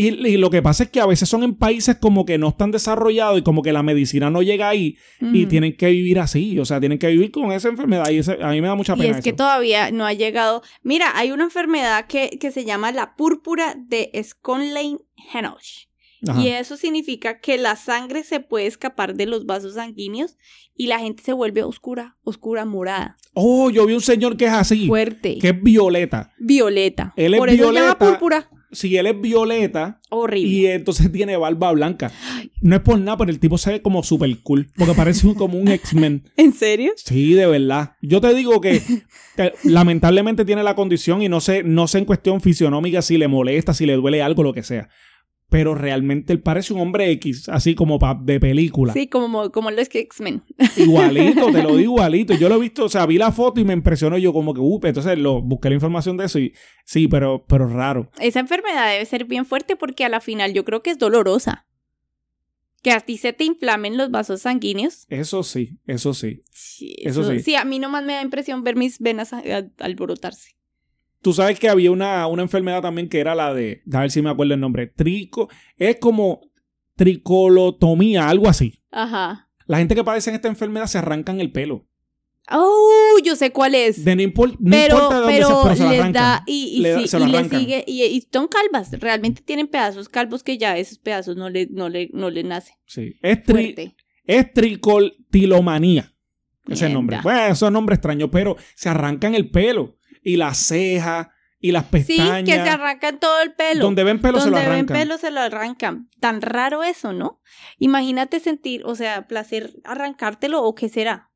Y, 0.00 0.26
y 0.28 0.36
lo 0.36 0.48
que 0.50 0.62
pasa 0.62 0.84
es 0.84 0.90
que 0.90 1.00
a 1.00 1.06
veces 1.06 1.28
son 1.28 1.42
en 1.42 1.54
países 1.56 1.96
como 1.96 2.24
que 2.24 2.38
no 2.38 2.50
están 2.50 2.70
desarrollados 2.70 3.38
y 3.38 3.42
como 3.42 3.62
que 3.62 3.72
la 3.72 3.82
medicina 3.82 4.30
no 4.30 4.42
llega 4.42 4.68
ahí 4.68 4.96
y 5.20 5.46
tienen 5.46 5.76
que 5.76 5.88
vivir 5.90 6.20
así. 6.20 6.56
O 6.60 6.64
sea, 6.64 6.78
tienen 6.78 6.98
que 7.00 7.08
vivir 7.08 7.32
con 7.32 7.50
esa 7.50 7.68
enfermedad 7.68 8.08
y 8.10 8.18
ese- 8.18 8.38
a 8.40 8.50
mí 8.50 8.60
me 8.60 8.68
da 8.68 8.76
mucha 8.76 8.94
Y 8.94 8.98
pena. 9.00 9.18
es 9.18 9.24
que 9.24 9.32
todavía 9.32 9.90
no 9.90 10.06
ha 10.06 10.12
llegado. 10.12 10.62
Mira, 10.82 11.10
hay 11.16 11.32
una 11.32 11.42
enfermedad 11.44 12.06
que, 12.06 12.38
que 12.40 12.52
se 12.52 12.64
llama 12.64 12.92
la 12.92 13.16
púrpura 13.16 13.74
de 13.76 14.10
Sconlein-Henoch. 14.14 15.88
Ajá. 16.26 16.42
Y 16.42 16.48
eso 16.48 16.76
significa 16.76 17.38
que 17.40 17.58
la 17.58 17.76
sangre 17.76 18.24
se 18.24 18.40
puede 18.40 18.66
escapar 18.66 19.14
de 19.14 19.26
los 19.26 19.46
vasos 19.46 19.74
sanguíneos 19.74 20.36
y 20.74 20.86
la 20.86 20.98
gente 20.98 21.22
se 21.22 21.32
vuelve 21.32 21.62
oscura, 21.62 22.16
oscura, 22.22 22.64
morada, 22.64 23.16
Oh, 23.34 23.70
yo 23.70 23.86
vi 23.86 23.94
un 23.94 24.00
señor 24.00 24.36
que 24.36 24.46
es 24.46 24.52
así, 24.52 24.86
fuerte, 24.88 25.38
que 25.38 25.48
es 25.50 25.62
violeta. 25.62 26.32
violeta. 26.40 27.12
Él 27.16 27.34
es 27.34 27.38
Por 27.38 27.48
eso 27.50 27.56
se 27.58 27.62
llama 27.64 27.80
violeta. 27.80 27.98
púrpura. 27.98 28.50
Si 28.70 28.94
él 28.98 29.06
es 29.06 29.18
violeta 29.18 29.98
Horrible. 30.10 30.50
y 30.50 30.66
entonces 30.66 31.10
tiene 31.10 31.36
barba 31.38 31.72
blanca. 31.72 32.12
No 32.60 32.76
es 32.76 32.82
por 32.82 32.98
nada, 32.98 33.16
pero 33.16 33.30
el 33.30 33.38
tipo 33.38 33.56
se 33.56 33.70
ve 33.72 33.80
como 33.82 34.02
super 34.02 34.28
cool. 34.42 34.68
Porque 34.76 34.92
parece 34.92 35.26
un- 35.26 35.34
como 35.34 35.56
un 35.58 35.68
X-Men. 35.68 36.24
¿En 36.36 36.52
serio? 36.52 36.92
Sí, 36.96 37.32
de 37.32 37.46
verdad. 37.46 37.92
Yo 38.02 38.20
te 38.20 38.34
digo 38.34 38.60
que, 38.60 38.82
que 39.36 39.52
lamentablemente 39.64 40.44
tiene 40.44 40.62
la 40.62 40.74
condición 40.74 41.22
y 41.22 41.28
no 41.30 41.40
sé, 41.40 41.62
no 41.62 41.86
sé 41.88 41.98
en 41.98 42.04
cuestión 42.04 42.40
fisionómica 42.42 43.00
si 43.00 43.16
le 43.16 43.26
molesta, 43.28 43.72
si 43.72 43.86
le 43.86 43.94
duele 43.94 44.20
algo, 44.20 44.42
lo 44.42 44.52
que 44.52 44.62
sea. 44.62 44.88
Pero 45.48 45.74
realmente 45.74 46.32
él 46.32 46.40
parece 46.40 46.74
un 46.74 46.80
hombre 46.80 47.10
X, 47.12 47.48
así 47.48 47.74
como 47.74 47.98
de 48.20 48.38
película. 48.38 48.92
Sí, 48.92 49.06
como, 49.06 49.50
como 49.50 49.70
los 49.70 49.88
X-Men. 49.92 50.42
Igualito, 50.76 51.50
te 51.50 51.62
lo 51.62 51.76
digo 51.76 51.92
igualito. 51.94 52.34
Yo 52.34 52.48
lo 52.48 52.56
he 52.56 52.60
visto, 52.60 52.84
o 52.84 52.88
sea, 52.88 53.06
vi 53.06 53.16
la 53.16 53.32
foto 53.32 53.60
y 53.60 53.64
me 53.64 53.72
impresionó. 53.72 54.18
Yo 54.18 54.32
como 54.32 54.52
que, 54.52 54.60
uh, 54.60 54.80
entonces 54.82 55.18
lo, 55.18 55.40
busqué 55.40 55.70
la 55.70 55.76
información 55.76 56.16
de 56.16 56.26
eso 56.26 56.38
y 56.38 56.52
sí, 56.84 57.08
pero, 57.08 57.44
pero 57.48 57.66
raro. 57.66 58.10
Esa 58.20 58.40
enfermedad 58.40 58.90
debe 58.90 59.04
ser 59.06 59.24
bien 59.24 59.46
fuerte 59.46 59.76
porque 59.76 60.04
a 60.04 60.10
la 60.10 60.20
final 60.20 60.52
yo 60.52 60.64
creo 60.64 60.82
que 60.82 60.90
es 60.90 60.98
dolorosa. 60.98 61.66
Que 62.82 62.92
a 62.92 63.00
ti 63.00 63.16
se 63.16 63.32
te 63.32 63.44
inflamen 63.44 63.96
los 63.96 64.10
vasos 64.10 64.42
sanguíneos. 64.42 65.06
Eso 65.08 65.42
sí, 65.42 65.80
eso 65.86 66.14
sí. 66.14 66.44
Sí, 66.52 66.94
Eso 66.98 67.28
sí. 67.28 67.40
Sí, 67.40 67.56
a 67.56 67.64
mí 67.64 67.80
nomás 67.80 68.04
me 68.04 68.12
da 68.12 68.22
impresión 68.22 68.62
ver 68.62 68.76
mis 68.76 69.00
venas 69.00 69.32
alborotarse. 69.78 70.57
Tú 71.22 71.32
sabes 71.32 71.58
que 71.58 71.68
había 71.68 71.90
una, 71.90 72.26
una 72.28 72.42
enfermedad 72.42 72.80
también 72.82 73.08
que 73.08 73.18
era 73.20 73.34
la 73.34 73.52
de, 73.52 73.82
a 73.92 74.00
ver 74.00 74.10
si 74.10 74.22
me 74.22 74.30
acuerdo 74.30 74.54
el 74.54 74.60
nombre, 74.60 74.86
trico, 74.86 75.48
es 75.76 75.96
como 75.98 76.40
tricolotomía, 76.96 78.28
algo 78.28 78.48
así. 78.48 78.80
Ajá. 78.90 79.48
La 79.66 79.78
gente 79.78 79.94
que 79.94 80.04
padece 80.04 80.32
esta 80.34 80.48
enfermedad 80.48 80.86
se 80.86 80.98
arrancan 80.98 81.40
el 81.40 81.52
pelo. 81.52 81.86
Oh, 82.50 83.18
yo 83.22 83.36
sé 83.36 83.52
cuál 83.52 83.74
es. 83.74 84.04
De 84.06 84.16
no, 84.16 84.22
no 84.22 84.32
pero 84.70 84.94
importa 84.96 85.14
de 85.16 85.20
dónde 85.20 85.36
pero 85.36 85.62
pero 85.64 85.76
se 85.76 85.82
les 85.82 86.00
arrancan. 86.00 86.12
da 86.12 86.42
y, 86.46 86.64
y 86.76 86.80
Le 86.80 86.90
da- 86.92 87.00
sí, 87.06 87.16
y 87.18 87.26
le 87.26 87.48
sigue 87.50 87.84
y, 87.86 88.02
y 88.04 88.28
son 88.32 88.48
calvas 88.48 88.90
realmente 88.92 89.42
tienen 89.42 89.66
pedazos 89.66 90.08
calvos 90.08 90.42
que 90.42 90.56
ya 90.56 90.78
esos 90.78 90.98
pedazos 90.98 91.36
no 91.36 91.50
le 91.50 91.66
no 91.70 91.90
le 91.90 92.08
no 92.14 92.30
le 92.30 92.44
nace 92.44 92.72
Sí. 92.86 93.16
Es, 93.20 93.42
tri- 93.44 93.94
es 94.24 94.52
tricoltilomanía. 94.54 96.14
Ese 96.66 96.88
nombre. 96.88 97.18
Bueno, 97.22 97.46
eso 97.52 97.66
es 97.66 97.72
nombre 97.72 97.94
extraño, 97.96 98.30
pero 98.30 98.56
se 98.74 98.88
arrancan 98.88 99.34
el 99.34 99.50
pelo 99.50 99.97
y 100.22 100.36
las 100.36 100.58
cejas 100.58 101.28
y 101.60 101.72
las 101.72 101.84
sí 101.84 101.90
pestañas. 101.90 102.44
que 102.44 102.52
se 102.52 102.68
arrancan 102.70 103.18
todo 103.18 103.40
el 103.42 103.52
pelo 103.54 103.84
Donde 103.84 104.04
ven 104.04 104.20
pelo 104.20 104.38
se 104.38 104.46
lo 104.50 104.52
donde 104.52 104.66
ven 104.68 104.72
arrancan. 104.76 104.96
pelo 104.96 105.18
se 105.18 105.30
lo 105.32 105.40
arrancan 105.40 106.08
tan 106.20 106.40
raro 106.40 106.84
eso 106.84 107.12
no 107.12 107.40
imagínate 107.78 108.38
sentir 108.40 108.82
o 108.84 108.94
sea 108.94 109.26
placer 109.26 109.72
arrancártelo 109.84 110.62
o 110.62 110.74
qué 110.74 110.88
será 110.88 111.32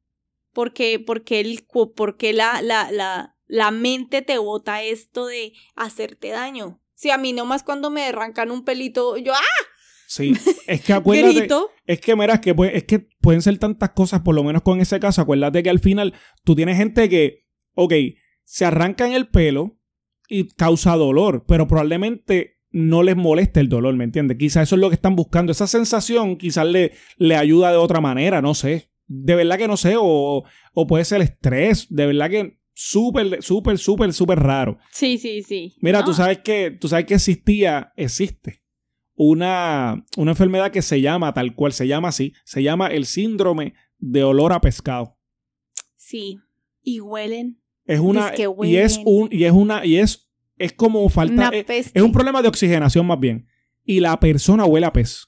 porque 0.52 1.00
porque 1.04 1.40
el 1.40 1.66
porque 1.96 2.32
la 2.32 2.62
la 2.62 2.90
la 2.92 3.36
la 3.46 3.70
mente 3.70 4.22
te 4.22 4.38
bota 4.38 4.82
esto 4.82 5.26
de 5.26 5.52
hacerte 5.74 6.28
daño 6.28 6.80
si 6.94 7.10
a 7.10 7.18
mí 7.18 7.32
nomás 7.32 7.62
cuando 7.64 7.90
me 7.90 8.04
arrancan 8.06 8.50
un 8.52 8.64
pelito 8.64 9.16
yo 9.16 9.32
¡ah! 9.34 9.38
Sí. 10.06 10.34
Es 10.66 10.82
que 10.82 10.92
acuérdate. 10.92 11.32
grito 11.40 11.70
Es 11.86 11.98
que, 12.02 12.14
mira, 12.14 12.34
es 12.34 12.40
que, 12.40 12.54
puede- 12.54 12.76
es 12.76 12.84
que 12.84 12.98
pueden 12.98 13.40
ser 13.40 13.56
tantas 13.58 13.90
cosas, 13.90 14.20
por 14.20 14.34
lo 14.34 14.44
menos 14.44 14.60
con 14.60 14.78
ese 14.78 15.00
caso. 15.00 15.22
Acuérdate 15.22 15.62
que 15.62 15.70
al 15.70 15.78
final 15.80 16.12
tú 16.44 16.54
tienes 16.54 16.76
gente 16.76 17.08
que, 17.08 17.46
ok, 17.74 17.94
se 18.44 18.64
arrancan 18.64 19.12
el 19.12 19.28
pelo 19.28 19.78
y 20.28 20.48
causa 20.48 20.96
dolor, 20.96 21.44
pero 21.46 21.66
probablemente 21.66 22.58
no 22.70 23.02
les 23.02 23.16
moleste 23.16 23.60
el 23.60 23.68
dolor, 23.68 23.94
¿me 23.96 24.04
entiendes? 24.04 24.38
Quizás 24.38 24.64
eso 24.68 24.76
es 24.76 24.80
lo 24.80 24.88
que 24.88 24.94
están 24.94 25.14
buscando. 25.14 25.52
Esa 25.52 25.66
sensación 25.66 26.36
quizás 26.36 26.66
le, 26.66 26.92
le 27.18 27.36
ayuda 27.36 27.70
de 27.70 27.76
otra 27.76 28.00
manera, 28.00 28.40
no 28.40 28.54
sé. 28.54 28.90
De 29.06 29.34
verdad 29.34 29.58
que 29.58 29.68
no 29.68 29.76
sé, 29.76 29.94
o, 29.98 30.44
o 30.74 30.86
puede 30.86 31.04
ser 31.04 31.20
estrés, 31.20 31.86
de 31.90 32.06
verdad 32.06 32.30
que 32.30 32.58
súper, 32.72 33.42
súper, 33.42 33.76
súper, 33.76 34.12
súper 34.14 34.38
raro. 34.38 34.78
Sí, 34.90 35.18
sí, 35.18 35.42
sí. 35.42 35.74
Mira, 35.82 35.98
No. 36.00 36.06
tú 36.06 36.14
sabes 36.14 36.38
que 36.38 36.70
tú 36.70 36.88
sabes 36.88 37.04
que 37.04 37.14
existía, 37.14 37.92
existe 37.96 38.62
una, 39.14 40.04
una 40.16 40.30
enfermedad 40.30 40.70
que 40.70 40.80
se 40.82 41.02
llama, 41.02 41.34
tal 41.34 41.54
cual 41.54 41.72
se 41.74 41.86
llama 41.86 42.08
así, 42.08 42.32
se 42.44 42.62
llama 42.62 42.86
el 42.86 43.04
síndrome 43.04 43.74
de 43.98 44.24
olor 44.24 44.54
a 44.54 44.60
pescado. 44.62 45.18
Sí. 45.96 46.38
Y 46.80 47.00
huelen. 47.00 47.61
Es 47.84 48.00
una 48.00 48.32
y 48.62 48.76
es 48.76 49.00
un 49.04 49.28
y 49.30 49.44
es 49.44 49.52
una 49.52 49.84
y 49.84 49.96
es 49.96 50.30
es 50.56 50.72
como 50.72 51.08
falta 51.08 51.50
es, 51.52 51.92
un 51.96 52.12
problema 52.12 52.42
de 52.42 52.48
oxigenación 52.48 53.06
más 53.06 53.18
bien. 53.18 53.48
Y 53.84 54.00
la 54.00 54.18
persona 54.20 54.64
huele 54.64 54.86
a 54.86 54.92
pez. 54.92 55.26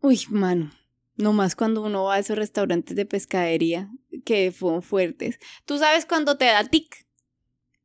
Uy, 0.00 0.20
mano. 0.28 0.70
Nomás 1.16 1.56
cuando 1.56 1.82
uno 1.82 2.04
va 2.04 2.14
a 2.14 2.18
esos 2.18 2.38
restaurantes 2.38 2.96
de 2.96 3.04
pescadería 3.04 3.90
que 4.24 4.50
son 4.52 4.82
fuertes. 4.82 5.38
¿Tú 5.66 5.78
sabes 5.78 6.06
cuando 6.06 6.36
te 6.36 6.46
da 6.46 6.64
tic? 6.64 7.06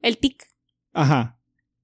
El 0.01 0.17
tic. 0.17 0.47
Ajá. 0.93 1.39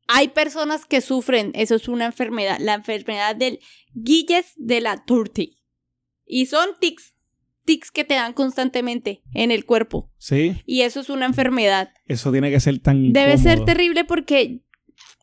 Hay 0.07 0.29
personas 0.29 0.85
que 0.85 1.01
sufren, 1.01 1.51
eso 1.55 1.75
es 1.75 1.87
una 1.87 2.05
enfermedad, 2.05 2.57
la 2.59 2.75
enfermedad 2.75 3.35
del 3.35 3.59
Guilles 3.93 4.53
de 4.57 4.81
la 4.81 5.05
Turti. 5.05 5.63
Y 6.25 6.45
son 6.45 6.69
tics, 6.79 7.12
tics 7.65 7.91
que 7.91 8.03
te 8.03 8.15
dan 8.15 8.33
constantemente 8.33 9.21
en 9.33 9.51
el 9.51 9.65
cuerpo. 9.65 10.11
Sí, 10.17 10.55
Y 10.65 10.81
eso 10.81 10.99
es 10.99 11.09
una 11.09 11.25
enfermedad. 11.25 11.91
eso 12.05 12.31
tiene 12.31 12.51
que 12.51 12.59
ser 12.59 12.79
tan 12.79 13.13
Debe 13.13 13.37
ser 13.37 13.65
terrible 13.65 14.05
porque 14.05 14.61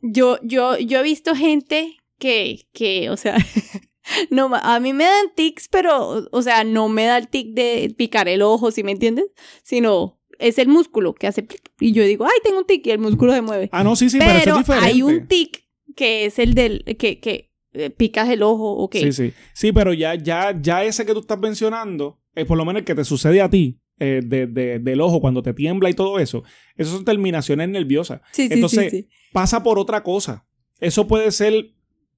yo, 0.02 0.38
yo, 0.42 0.78
yo 0.78 1.00
he 1.00 1.02
visto 1.02 1.34
gente 1.34 1.96
que, 2.18 2.68
que, 2.72 3.10
o 3.10 3.16
sea, 3.16 3.36
no, 4.30 4.50
a 4.54 4.80
mí 4.80 4.92
me 4.92 5.04
dan 5.04 5.34
tics, 5.34 5.68
pero, 5.68 6.26
o 6.30 6.42
sea, 6.42 6.64
no 6.64 6.88
me 6.88 7.04
da 7.04 7.18
el 7.18 7.28
tic 7.28 7.54
de 7.54 7.94
picar 7.96 8.28
el 8.28 8.42
ojo, 8.42 8.70
¿sí 8.70 8.82
me 8.82 8.92
entiendes? 8.92 9.26
Sino 9.62 10.20
es 10.38 10.58
el 10.58 10.68
músculo 10.68 11.14
que 11.14 11.26
hace 11.26 11.42
plic, 11.42 11.70
y 11.80 11.92
yo 11.92 12.02
digo, 12.04 12.24
ay, 12.24 12.38
tengo 12.42 12.58
un 12.58 12.66
tic 12.66 12.86
y 12.86 12.90
el 12.90 12.98
músculo 12.98 13.32
se 13.32 13.42
mueve. 13.42 13.68
Ah, 13.72 13.84
no, 13.84 13.96
sí, 13.96 14.08
sí, 14.10 14.18
pero, 14.18 14.52
es 14.52 14.58
diferente. 14.58 14.86
hay 14.86 15.02
un 15.02 15.26
tic 15.26 15.64
que 15.96 16.26
es 16.26 16.38
el 16.38 16.54
del, 16.54 16.84
que, 16.98 17.20
que 17.20 17.50
eh, 17.72 17.90
picas 17.90 18.28
el 18.28 18.42
ojo, 18.42 18.72
ok. 18.72 18.96
Sí, 18.96 19.12
sí. 19.12 19.32
Sí, 19.52 19.72
pero 19.72 19.92
ya, 19.92 20.14
ya, 20.14 20.58
ya 20.60 20.84
ese 20.84 21.06
que 21.06 21.12
tú 21.12 21.20
estás 21.20 21.38
mencionando, 21.38 22.19
eh, 22.34 22.44
por 22.44 22.56
lo 22.58 22.64
menos 22.64 22.80
el 22.80 22.84
que 22.86 22.94
te 22.94 23.04
sucede 23.04 23.40
a 23.40 23.48
ti, 23.50 23.78
eh, 23.98 24.20
de- 24.24 24.46
de- 24.46 24.78
del 24.78 25.00
ojo, 25.00 25.20
cuando 25.20 25.42
te 25.42 25.52
tiembla 25.54 25.90
y 25.90 25.94
todo 25.94 26.18
eso, 26.18 26.42
esas 26.76 26.94
son 26.94 27.04
terminaciones 27.04 27.68
nerviosas. 27.68 28.20
Sí, 28.32 28.48
sí, 28.48 28.54
Entonces, 28.54 28.90
sí, 28.90 29.02
sí. 29.02 29.08
Pasa 29.32 29.62
por 29.62 29.78
otra 29.78 30.02
cosa. 30.02 30.46
Eso 30.80 31.06
puede 31.06 31.30
ser, 31.32 31.72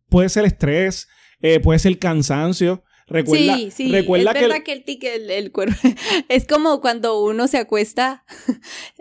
puede 0.08 0.28
ser 0.28 0.44
estrés, 0.44 1.08
eh, 1.40 1.58
puede 1.60 1.78
ser 1.78 1.98
cansancio. 1.98 2.84
Recuerda, 3.08 3.56
sí, 3.56 3.70
sí, 3.72 3.90
recuerda 3.90 4.30
es 4.30 4.36
que 4.36 4.42
verdad 4.46 4.62
que 4.62 4.72
el 4.72 4.84
tic, 4.84 5.02
el, 5.04 5.28
el 5.30 5.50
cuerpo, 5.52 5.74
es 6.28 6.46
como 6.46 6.80
cuando 6.80 7.20
uno 7.22 7.48
se 7.48 7.58
acuesta, 7.58 8.24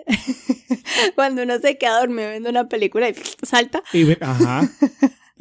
cuando 1.15 1.43
uno 1.43 1.59
se 1.59 1.77
queda 1.77 1.99
dormido 1.99 2.29
viendo 2.31 2.49
una 2.49 2.67
película 2.67 3.09
y 3.09 3.13
salta. 3.43 3.83
y 3.93 4.03
ve- 4.03 4.17
ajá. 4.21 4.69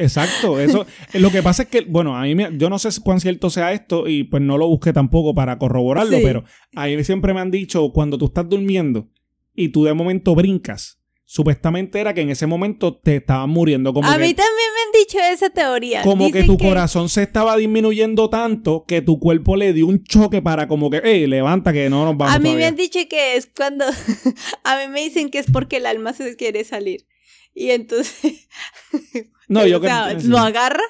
Exacto, 0.01 0.59
eso. 0.59 0.87
Lo 1.15 1.31
que 1.31 1.43
pasa 1.43 1.65
es 1.65 1.69
que, 1.69 1.83
bueno, 1.83 2.17
a 2.17 2.23
mí 2.23 2.35
me- 2.35 2.51
yo 2.57 2.71
no 2.71 2.79
sé 2.79 2.89
cuán 3.03 3.21
cierto 3.21 3.51
sea 3.51 3.73
esto 3.73 4.09
y 4.09 4.25
pues 4.25 4.43
no 4.43 4.57
lo 4.59 4.67
busqué 4.69 4.93
tampoco 4.93 5.35
para 5.35 5.59
corroborarlo, 5.59 6.17
Sí. 6.17 6.23
pero 6.25 6.45
a 6.75 6.87
mí 6.87 7.05
siempre 7.05 7.35
me 7.35 7.41
han 7.41 7.51
dicho 7.51 7.93
cuando 7.93 8.17
tú 8.19 8.27
estás 8.27 8.49
durmiendo 8.49 9.09
y 9.55 9.69
tú 9.69 9.85
de 9.85 9.93
momento 9.95 10.35
brincas, 10.35 10.97
supuestamente 11.27 12.01
era 12.01 12.13
que 12.13 12.23
en 12.23 12.31
ese 12.31 12.47
momento 12.49 12.97
te 12.97 13.17
estabas 13.17 13.47
muriendo, 13.47 13.93
como 13.95 14.09
a 14.09 14.15
que, 14.17 14.19
mí 14.25 14.35
también 14.35 14.69
me 14.75 14.99
han 14.99 15.05
dicho 15.07 15.19
esa 15.33 15.49
teoría. 15.51 16.03
como 16.03 16.33
que 16.33 16.43
tu 16.43 16.59
corazón 16.59 17.09
se 17.09 17.23
estaba 17.23 17.57
disminuyendo 17.57 18.29
tanto 18.31 18.85
que 18.89 19.01
tu 19.01 19.21
cuerpo 19.21 19.55
le 19.55 19.73
dio 19.73 19.87
un 19.87 20.03
choque 20.03 20.43
para 20.43 20.67
como 20.67 20.91
que, 20.91 21.01
hey, 21.05 21.27
levanta 21.29 21.73
que 21.73 21.89
no 21.89 22.05
nos 22.05 22.17
vamos 22.17 22.35
A 22.35 22.39
mí 22.39 22.45
me 22.45 22.49
todavía". 22.51 22.69
han 22.69 22.77
dicho 22.77 22.99
que 23.09 23.37
es 23.37 23.49
cuando, 23.55 23.85
a 24.65 24.77
mí 24.79 24.93
me 24.93 25.03
dicen 25.03 25.31
que 25.31 25.39
es 25.39 25.47
porque 25.53 25.77
el 25.77 25.87
alma 25.87 26.13
se 26.15 26.35
quiere 26.37 26.65
salir. 26.65 27.07
Y 27.55 27.71
entonces, 27.71 28.49
No, 29.49 29.67
yo 29.67 29.79
o 29.79 29.81
sea, 29.81 30.17
que- 30.17 30.29
lo 30.29 30.39
agarra 30.39 30.83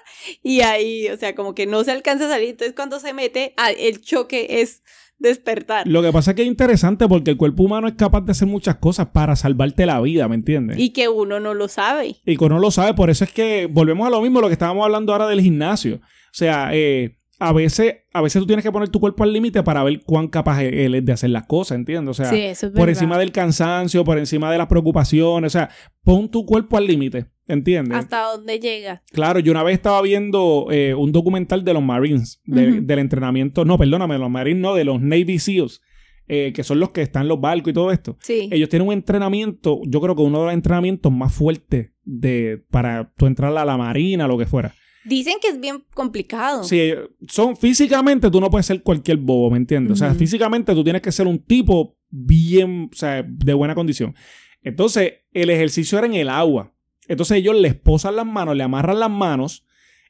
y 0.42 0.60
ahí, 0.60 1.08
o 1.08 1.16
sea, 1.16 1.34
como 1.34 1.54
que 1.54 1.66
no 1.66 1.82
se 1.84 1.92
alcanza 1.92 2.26
a 2.26 2.28
salir. 2.28 2.50
Entonces 2.50 2.74
cuando 2.74 3.00
se 3.00 3.14
mete, 3.14 3.54
ah, 3.56 3.70
el 3.70 4.02
choque 4.02 4.60
es 4.60 4.82
despertar. 5.18 5.86
Lo 5.86 6.02
que 6.02 6.12
pasa 6.12 6.30
es 6.32 6.34
que 6.36 6.42
es 6.42 6.48
interesante 6.48 7.06
porque 7.08 7.30
el 7.30 7.36
cuerpo 7.36 7.62
humano 7.62 7.88
es 7.88 7.94
capaz 7.94 8.22
de 8.22 8.32
hacer 8.32 8.48
muchas 8.48 8.76
cosas 8.76 9.08
para 9.08 9.36
salvarte 9.36 9.86
la 9.86 10.00
vida, 10.00 10.28
¿me 10.28 10.34
entiendes? 10.34 10.78
Y 10.78 10.90
que 10.90 11.08
uno 11.08 11.40
no 11.40 11.54
lo 11.54 11.68
sabe. 11.68 12.16
Y 12.24 12.36
que 12.36 12.44
uno 12.44 12.58
lo 12.58 12.70
sabe, 12.70 12.94
por 12.94 13.10
eso 13.10 13.24
es 13.24 13.32
que 13.32 13.66
volvemos 13.66 14.06
a 14.06 14.10
lo 14.10 14.20
mismo, 14.20 14.40
lo 14.40 14.48
que 14.48 14.54
estábamos 14.54 14.84
hablando 14.84 15.12
ahora 15.12 15.26
del 15.28 15.40
gimnasio. 15.40 15.96
O 15.96 16.32
sea, 16.32 16.70
eh, 16.72 17.18
a 17.40 17.52
veces, 17.52 17.94
a 18.12 18.20
veces 18.20 18.40
tú 18.40 18.46
tienes 18.46 18.62
que 18.64 18.70
poner 18.70 18.90
tu 18.90 19.00
cuerpo 19.00 19.24
al 19.24 19.32
límite 19.32 19.62
para 19.62 19.82
ver 19.82 20.00
cuán 20.04 20.28
capaz 20.28 20.62
e-, 20.62 20.84
él 20.84 20.94
es 20.94 21.04
de 21.04 21.12
hacer 21.12 21.30
las 21.30 21.46
cosas, 21.46 21.76
¿entiendes? 21.78 22.10
O 22.10 22.14
sea, 22.22 22.30
sí, 22.30 22.40
eso 22.40 22.66
es 22.66 22.72
por 22.72 22.80
verdad. 22.86 22.90
encima 22.90 23.18
del 23.18 23.32
cansancio, 23.32 24.04
por 24.04 24.18
encima 24.18 24.52
de 24.52 24.58
las 24.58 24.66
preocupaciones, 24.68 25.54
o 25.54 25.58
sea, 25.58 25.70
pon 26.04 26.30
tu 26.30 26.44
cuerpo 26.46 26.76
al 26.76 26.86
límite, 26.86 27.26
¿entiendes? 27.48 27.96
Hasta 27.98 28.22
dónde 28.24 28.60
llega. 28.60 29.02
Claro, 29.12 29.40
yo 29.40 29.52
una 29.52 29.62
vez 29.62 29.74
estaba 29.74 30.00
viendo 30.02 30.66
eh, 30.70 30.94
un 30.94 31.12
documental 31.12 31.64
de 31.64 31.72
los 31.74 31.82
Marines, 31.82 32.40
de- 32.44 32.82
del 32.82 32.98
entrenamiento, 32.98 33.64
no, 33.64 33.78
perdóname, 33.78 34.18
los 34.18 34.30
Marines 34.30 34.60
no, 34.62 34.74
de 34.74 34.84
los 34.84 35.00
Navy 35.00 35.38
SEALs, 35.38 35.80
eh, 36.28 36.52
que 36.54 36.62
son 36.62 36.78
los 36.78 36.90
que 36.90 37.02
están 37.02 37.22
en 37.22 37.28
los 37.28 37.40
barcos 37.40 37.70
y 37.70 37.72
todo 37.74 37.90
esto. 37.90 38.16
Sí. 38.20 38.48
Ellos 38.52 38.68
tienen 38.68 38.86
un 38.86 38.94
entrenamiento, 38.94 39.80
yo 39.86 40.00
creo 40.00 40.14
que 40.14 40.22
uno 40.22 40.40
de 40.40 40.44
los 40.44 40.54
entrenamientos 40.54 41.10
más 41.10 41.34
fuertes 41.34 41.90
de, 42.04 42.62
para 42.70 43.12
tú 43.16 43.26
entrar 43.26 43.56
a 43.56 43.64
la 43.64 43.76
marina, 43.76 44.28
lo 44.28 44.38
que 44.38 44.46
fuera. 44.46 44.74
Dicen 45.04 45.34
que 45.40 45.48
es 45.48 45.60
bien 45.60 45.82
complicado. 45.94 46.64
Sí, 46.64 46.92
son 47.26 47.56
físicamente 47.56 48.30
tú 48.30 48.40
no 48.40 48.50
puedes 48.50 48.66
ser 48.66 48.82
cualquier 48.82 49.16
bobo, 49.16 49.50
¿me 49.50 49.56
entiendes? 49.56 49.92
O 49.92 49.96
sea, 49.96 50.14
físicamente 50.14 50.74
tú 50.74 50.84
tienes 50.84 51.00
que 51.00 51.10
ser 51.10 51.26
un 51.26 51.38
tipo 51.38 51.96
bien, 52.10 52.90
o 52.92 52.96
sea, 52.96 53.22
de 53.26 53.54
buena 53.54 53.74
condición. 53.74 54.14
Entonces, 54.62 55.14
el 55.32 55.48
ejercicio 55.48 55.98
era 55.98 56.06
en 56.06 56.14
el 56.14 56.28
agua. 56.28 56.74
Entonces 57.08 57.38
ellos 57.38 57.56
les 57.56 57.74
posan 57.74 58.16
las 58.16 58.26
manos, 58.26 58.56
le 58.56 58.62
amarran 58.62 59.00
las 59.00 59.10
manos 59.10 59.64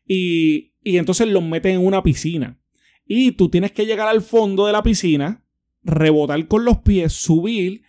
y, 0.06 0.74
y 0.82 0.98
entonces 0.98 1.28
los 1.28 1.42
meten 1.42 1.76
en 1.76 1.86
una 1.86 2.02
piscina. 2.02 2.58
Y 3.06 3.32
tú 3.32 3.48
tienes 3.48 3.72
que 3.72 3.86
llegar 3.86 4.08
al 4.08 4.22
fondo 4.22 4.66
de 4.66 4.72
la 4.72 4.82
piscina, 4.82 5.44
rebotar 5.82 6.46
con 6.46 6.64
los 6.64 6.78
pies, 6.78 7.12
subir, 7.12 7.82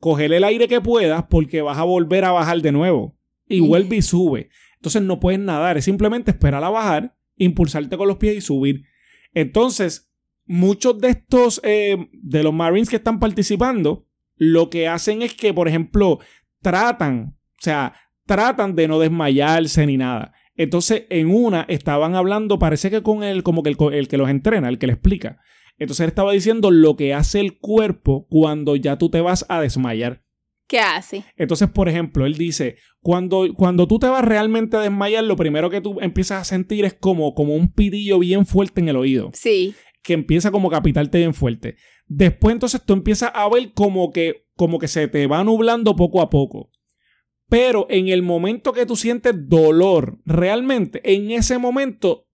coger 0.00 0.32
el 0.32 0.44
aire 0.44 0.68
que 0.68 0.80
puedas 0.80 1.24
porque 1.30 1.62
vas 1.62 1.78
a 1.78 1.84
volver 1.84 2.24
a 2.24 2.32
bajar 2.32 2.60
de 2.60 2.72
nuevo. 2.72 3.16
Y 3.48 3.60
vuelve 3.60 3.96
y 3.96 4.02
sube. 4.02 4.50
Entonces 4.78 5.02
no 5.02 5.20
puedes 5.20 5.40
nadar, 5.40 5.76
es 5.76 5.84
simplemente 5.84 6.30
esperar 6.30 6.64
a 6.64 6.70
bajar 6.70 7.18
impulsarte 7.38 7.96
con 7.96 8.08
los 8.08 8.18
pies 8.18 8.36
y 8.36 8.40
subir. 8.40 8.84
Entonces, 9.32 10.12
muchos 10.46 10.98
de 10.98 11.08
estos, 11.10 11.60
eh, 11.64 12.08
de 12.12 12.42
los 12.42 12.52
Marines 12.52 12.90
que 12.90 12.96
están 12.96 13.20
participando, 13.20 14.06
lo 14.36 14.70
que 14.70 14.88
hacen 14.88 15.22
es 15.22 15.34
que, 15.34 15.54
por 15.54 15.68
ejemplo, 15.68 16.18
tratan, 16.60 17.36
o 17.36 17.62
sea, 17.62 17.94
tratan 18.26 18.74
de 18.74 18.88
no 18.88 18.98
desmayarse 18.98 19.86
ni 19.86 19.96
nada. 19.96 20.34
Entonces, 20.56 21.04
en 21.10 21.30
una 21.30 21.62
estaban 21.68 22.14
hablando, 22.14 22.58
parece 22.58 22.90
que 22.90 23.02
con 23.02 23.22
él, 23.22 23.42
como 23.42 23.62
que 23.62 23.70
el, 23.70 23.76
el, 23.92 24.08
que 24.08 24.18
los 24.18 24.28
entrena, 24.28 24.68
el 24.68 24.78
que 24.78 24.88
le 24.88 24.94
explica. 24.94 25.40
Entonces 25.78 26.04
él 26.04 26.08
estaba 26.08 26.32
diciendo 26.32 26.72
lo 26.72 26.96
que 26.96 27.14
hace 27.14 27.38
el 27.38 27.58
cuerpo 27.58 28.26
cuando 28.28 28.74
ya 28.74 28.98
tú 28.98 29.10
te 29.10 29.20
vas 29.20 29.46
a 29.48 29.60
desmayar. 29.60 30.24
¿Qué 30.68 30.78
hace? 30.80 31.24
Entonces, 31.36 31.70
por 31.70 31.88
ejemplo, 31.88 32.26
él 32.26 32.34
dice, 32.34 32.76
cuando, 33.00 33.48
cuando 33.54 33.88
tú 33.88 33.98
te 33.98 34.06
vas 34.06 34.22
realmente 34.22 34.76
a 34.76 34.80
desmayar, 34.80 35.24
lo 35.24 35.34
primero 35.34 35.70
que 35.70 35.80
tú 35.80 35.98
empiezas 36.00 36.42
a 36.42 36.44
sentir 36.44 36.84
es 36.84 36.92
como, 36.92 37.34
como 37.34 37.54
un 37.54 37.72
pirillo 37.72 38.18
bien 38.18 38.44
fuerte 38.44 38.82
en 38.82 38.90
el 38.90 38.96
oído. 38.96 39.30
Sí. 39.32 39.74
Que 40.02 40.12
empieza 40.12 40.50
como 40.50 40.68
a 40.68 40.72
capitarte 40.72 41.18
bien 41.18 41.32
fuerte. 41.32 41.76
Después 42.06 42.52
entonces 42.52 42.82
tú 42.84 42.92
empiezas 42.92 43.30
a 43.34 43.48
ver 43.48 43.72
como 43.72 44.12
que, 44.12 44.46
como 44.56 44.78
que 44.78 44.88
se 44.88 45.08
te 45.08 45.26
va 45.26 45.42
nublando 45.42 45.96
poco 45.96 46.20
a 46.20 46.28
poco. 46.28 46.70
Pero 47.48 47.86
en 47.88 48.08
el 48.08 48.22
momento 48.22 48.74
que 48.74 48.84
tú 48.84 48.94
sientes 48.94 49.48
dolor, 49.48 50.18
realmente, 50.26 51.00
en 51.02 51.30
ese 51.30 51.56
momento, 51.56 52.28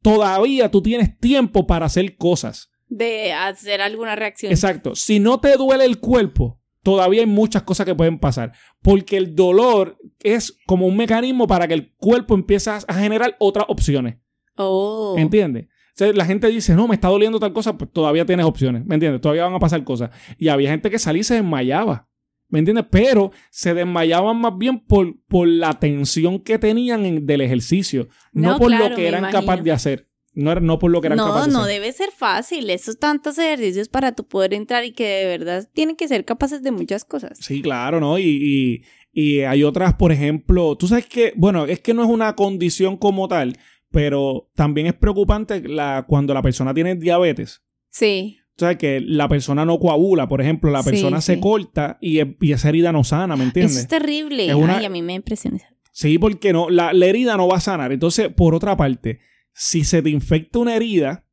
todavía 0.00 0.70
tú 0.70 0.80
tienes 0.80 1.18
tiempo 1.18 1.66
para 1.66 1.86
hacer 1.86 2.16
cosas. 2.16 2.70
De 2.86 3.32
hacer 3.32 3.80
alguna 3.80 4.14
reacción. 4.14 4.52
Exacto. 4.52 4.94
Si 4.94 5.18
no 5.18 5.40
te 5.40 5.56
duele 5.56 5.84
el 5.84 5.98
cuerpo, 5.98 6.59
todavía 6.82 7.20
hay 7.20 7.26
muchas 7.26 7.62
cosas 7.62 7.86
que 7.86 7.94
pueden 7.94 8.18
pasar. 8.18 8.52
Porque 8.82 9.16
el 9.16 9.34
dolor 9.34 9.98
es 10.20 10.56
como 10.66 10.86
un 10.86 10.96
mecanismo 10.96 11.46
para 11.46 11.68
que 11.68 11.74
el 11.74 11.94
cuerpo 11.96 12.34
empiece 12.34 12.70
a 12.70 12.94
generar 12.94 13.36
otras 13.38 13.66
opciones. 13.68 14.16
Oh. 14.56 15.14
¿Entiendes? 15.18 15.66
O 15.66 15.92
sea, 15.94 16.12
la 16.12 16.24
gente 16.24 16.46
dice, 16.48 16.74
no, 16.74 16.88
me 16.88 16.94
está 16.94 17.08
doliendo 17.08 17.38
tal 17.40 17.52
cosa, 17.52 17.76
pues 17.76 17.90
todavía 17.92 18.24
tienes 18.24 18.46
opciones. 18.46 18.84
¿Me 18.86 18.94
entiendes? 18.94 19.20
Todavía 19.20 19.44
van 19.44 19.54
a 19.54 19.58
pasar 19.58 19.84
cosas. 19.84 20.10
Y 20.38 20.48
había 20.48 20.70
gente 20.70 20.90
que 20.90 20.98
salía 20.98 21.20
y 21.20 21.24
se 21.24 21.34
desmayaba. 21.34 22.08
¿Me 22.48 22.58
entiendes? 22.58 22.86
Pero 22.90 23.30
se 23.50 23.74
desmayaban 23.74 24.36
más 24.40 24.56
bien 24.58 24.80
por, 24.80 25.16
por 25.28 25.46
la 25.46 25.78
tensión 25.78 26.40
que 26.40 26.58
tenían 26.58 27.24
del 27.24 27.40
ejercicio, 27.42 28.08
no, 28.32 28.58
por 28.58 28.72
lo 28.72 28.94
que 28.94 29.06
eran 29.06 29.30
capaces 29.30 29.64
de 29.64 29.72
hacer. 29.72 30.09
No, 30.32 30.54
no 30.54 30.78
por 30.78 30.90
lo 30.90 31.00
que 31.00 31.08
eran 31.08 31.18
capaces. 31.18 31.52
No, 31.52 31.60
no 31.60 31.66
debe 31.66 31.92
ser 31.92 32.10
fácil. 32.16 32.70
Esos 32.70 32.98
tantos 32.98 33.38
ejercicios 33.38 33.88
para 33.88 34.12
tu 34.12 34.26
poder 34.26 34.54
entrar 34.54 34.84
y 34.84 34.92
que 34.92 35.06
de 35.06 35.26
verdad 35.26 35.68
tienen 35.72 35.96
que 35.96 36.08
ser 36.08 36.24
capaces 36.24 36.62
de 36.62 36.70
muchas 36.70 37.04
cosas. 37.04 37.38
Sí, 37.40 37.62
claro, 37.62 38.00
¿no? 38.00 38.18
Y, 38.18 38.84
y, 39.12 39.40
hay 39.40 39.64
otras, 39.64 39.94
por 39.94 40.12
ejemplo, 40.12 40.76
tú 40.76 40.86
sabes 40.86 41.06
que, 41.06 41.32
bueno, 41.36 41.66
es 41.66 41.80
que 41.80 41.94
no 41.94 42.04
es 42.04 42.08
una 42.08 42.36
condición 42.36 42.96
como 42.96 43.26
tal, 43.26 43.58
pero 43.90 44.50
también 44.54 44.86
es 44.86 44.94
preocupante 44.94 45.60
la, 45.68 46.04
cuando 46.06 46.32
la 46.32 46.42
persona 46.42 46.72
tiene 46.72 46.94
diabetes. 46.94 47.62
Sí. 47.90 48.38
O 48.56 48.60
sea, 48.60 48.76
que 48.76 49.00
la 49.00 49.26
persona 49.26 49.64
no 49.64 49.78
coagula, 49.80 50.28
por 50.28 50.40
ejemplo, 50.40 50.70
la 50.70 50.82
persona 50.82 51.20
se 51.20 51.40
corta 51.40 51.98
y, 52.00 52.20
esa 52.52 52.68
herida 52.68 52.92
no 52.92 53.04
sana, 53.04 53.34
¿me 53.34 53.44
entiendes? 53.44 53.72
Eso 53.72 53.80
es 53.80 53.88
terrible. 53.88 54.52
Ay, 54.52 54.84
a 54.84 54.90
mí 54.90 55.02
me 55.02 55.14
impresiona. 55.14 55.58
Sí, 55.92 56.18
porque 56.18 56.52
no, 56.52 56.70
la, 56.70 56.90
herida 56.92 57.36
no 57.36 57.48
va 57.48 57.56
a 57.56 57.60
sanar. 57.60 57.90
Entonces, 57.92 58.28
por 58.28 58.54
otra 58.54 58.76
parte, 58.76 59.20
si 59.52 59.84
se 59.84 60.02
te 60.02 60.10
infecta 60.10 60.58
una 60.58 60.76
herida, 60.76 61.26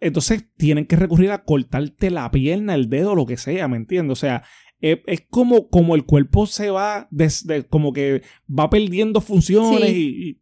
entonces 0.00 0.44
tienen 0.56 0.86
que 0.86 0.96
recurrir 0.96 1.30
a 1.30 1.44
cortarte 1.44 2.10
la 2.10 2.30
pierna, 2.30 2.74
el 2.74 2.90
dedo, 2.90 3.14
lo 3.14 3.26
que 3.26 3.36
sea, 3.36 3.68
¿me 3.68 3.76
entiendes? 3.76 4.12
O 4.12 4.20
sea, 4.20 4.42
es, 4.80 5.22
como, 5.30 5.68
como 5.70 5.94
el 5.94 6.04
cuerpo 6.04 6.46
se 6.46 6.68
va, 6.68 7.08
desde, 7.10 7.66
como 7.66 7.94
que 7.94 8.22
va 8.46 8.68
perdiendo 8.68 9.22
funciones 9.22 9.90
y, 9.90 10.38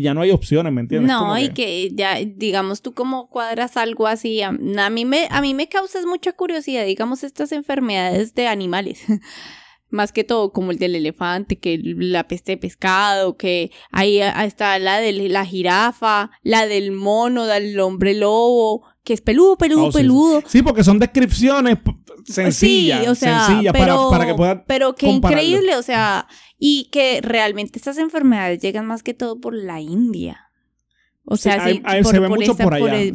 ya 0.00 0.14
no 0.14 0.20
hay 0.20 0.30
opciones, 0.30 0.72
¿me 0.72 0.82
entiendes? 0.82 1.08
No, 1.08 1.36
y 1.36 1.48
que... 1.48 1.90
ya, 1.92 2.16
digamos, 2.16 2.82
tú 2.82 2.94
como 2.94 3.28
cuadras 3.28 3.76
algo 3.76 4.06
así, 4.06 4.42
a, 4.42 4.52
mí 4.52 5.04
me, 5.04 5.26
a 5.30 5.40
mí 5.40 5.54
me 5.54 5.68
causas 5.68 6.06
mucha 6.06 6.32
curiosidad, 6.32 6.86
digamos, 6.86 7.24
estas 7.24 7.50
enfermedades 7.50 8.34
de 8.34 8.46
animales. 8.46 9.04
Más 9.90 10.12
que 10.12 10.24
todo, 10.24 10.52
como 10.52 10.70
el 10.70 10.78
del 10.78 10.94
elefante, 10.94 11.58
que 11.58 11.80
la 11.82 12.28
peste 12.28 12.52
de 12.52 12.58
pescado, 12.58 13.36
que 13.36 13.70
ahí 13.90 14.20
está 14.20 14.78
la 14.78 15.00
de 15.00 15.12
la 15.28 15.44
jirafa, 15.44 16.30
la 16.42 16.66
del 16.66 16.92
mono, 16.92 17.46
del 17.46 17.78
hombre 17.80 18.14
lobo, 18.14 18.84
que 19.04 19.14
es 19.14 19.20
peludo, 19.20 19.56
peludo, 19.56 19.86
oh, 19.86 19.92
peludo. 19.92 20.42
Sí. 20.46 20.62
porque 20.62 20.84
son 20.84 20.98
descripciones 20.98 21.78
sencillas, 22.24 23.08
o 23.08 23.14
sea, 23.14 23.46
sencillas 23.46 23.72
pero, 23.72 24.10
para, 24.10 24.26
que 24.26 24.34
puedan 24.34 24.64
Pero 24.66 24.94
qué 24.94 25.08
increíble, 25.08 25.76
o 25.76 25.82
sea, 25.82 26.28
y 26.58 26.88
que 26.92 27.20
realmente 27.22 27.78
estas 27.78 27.98
enfermedades 27.98 28.60
llegan 28.60 28.86
más 28.86 29.02
que 29.02 29.14
todo 29.14 29.40
por 29.40 29.54
la 29.54 29.80
India. 29.80 30.50
O 31.24 31.36
sea, 31.36 31.64
sí, 31.66 31.80
por, 31.80 32.06
se 32.06 32.18
ve 32.18 32.28
mucho 32.28 32.56
por 32.56 32.74
allá. 32.74 33.12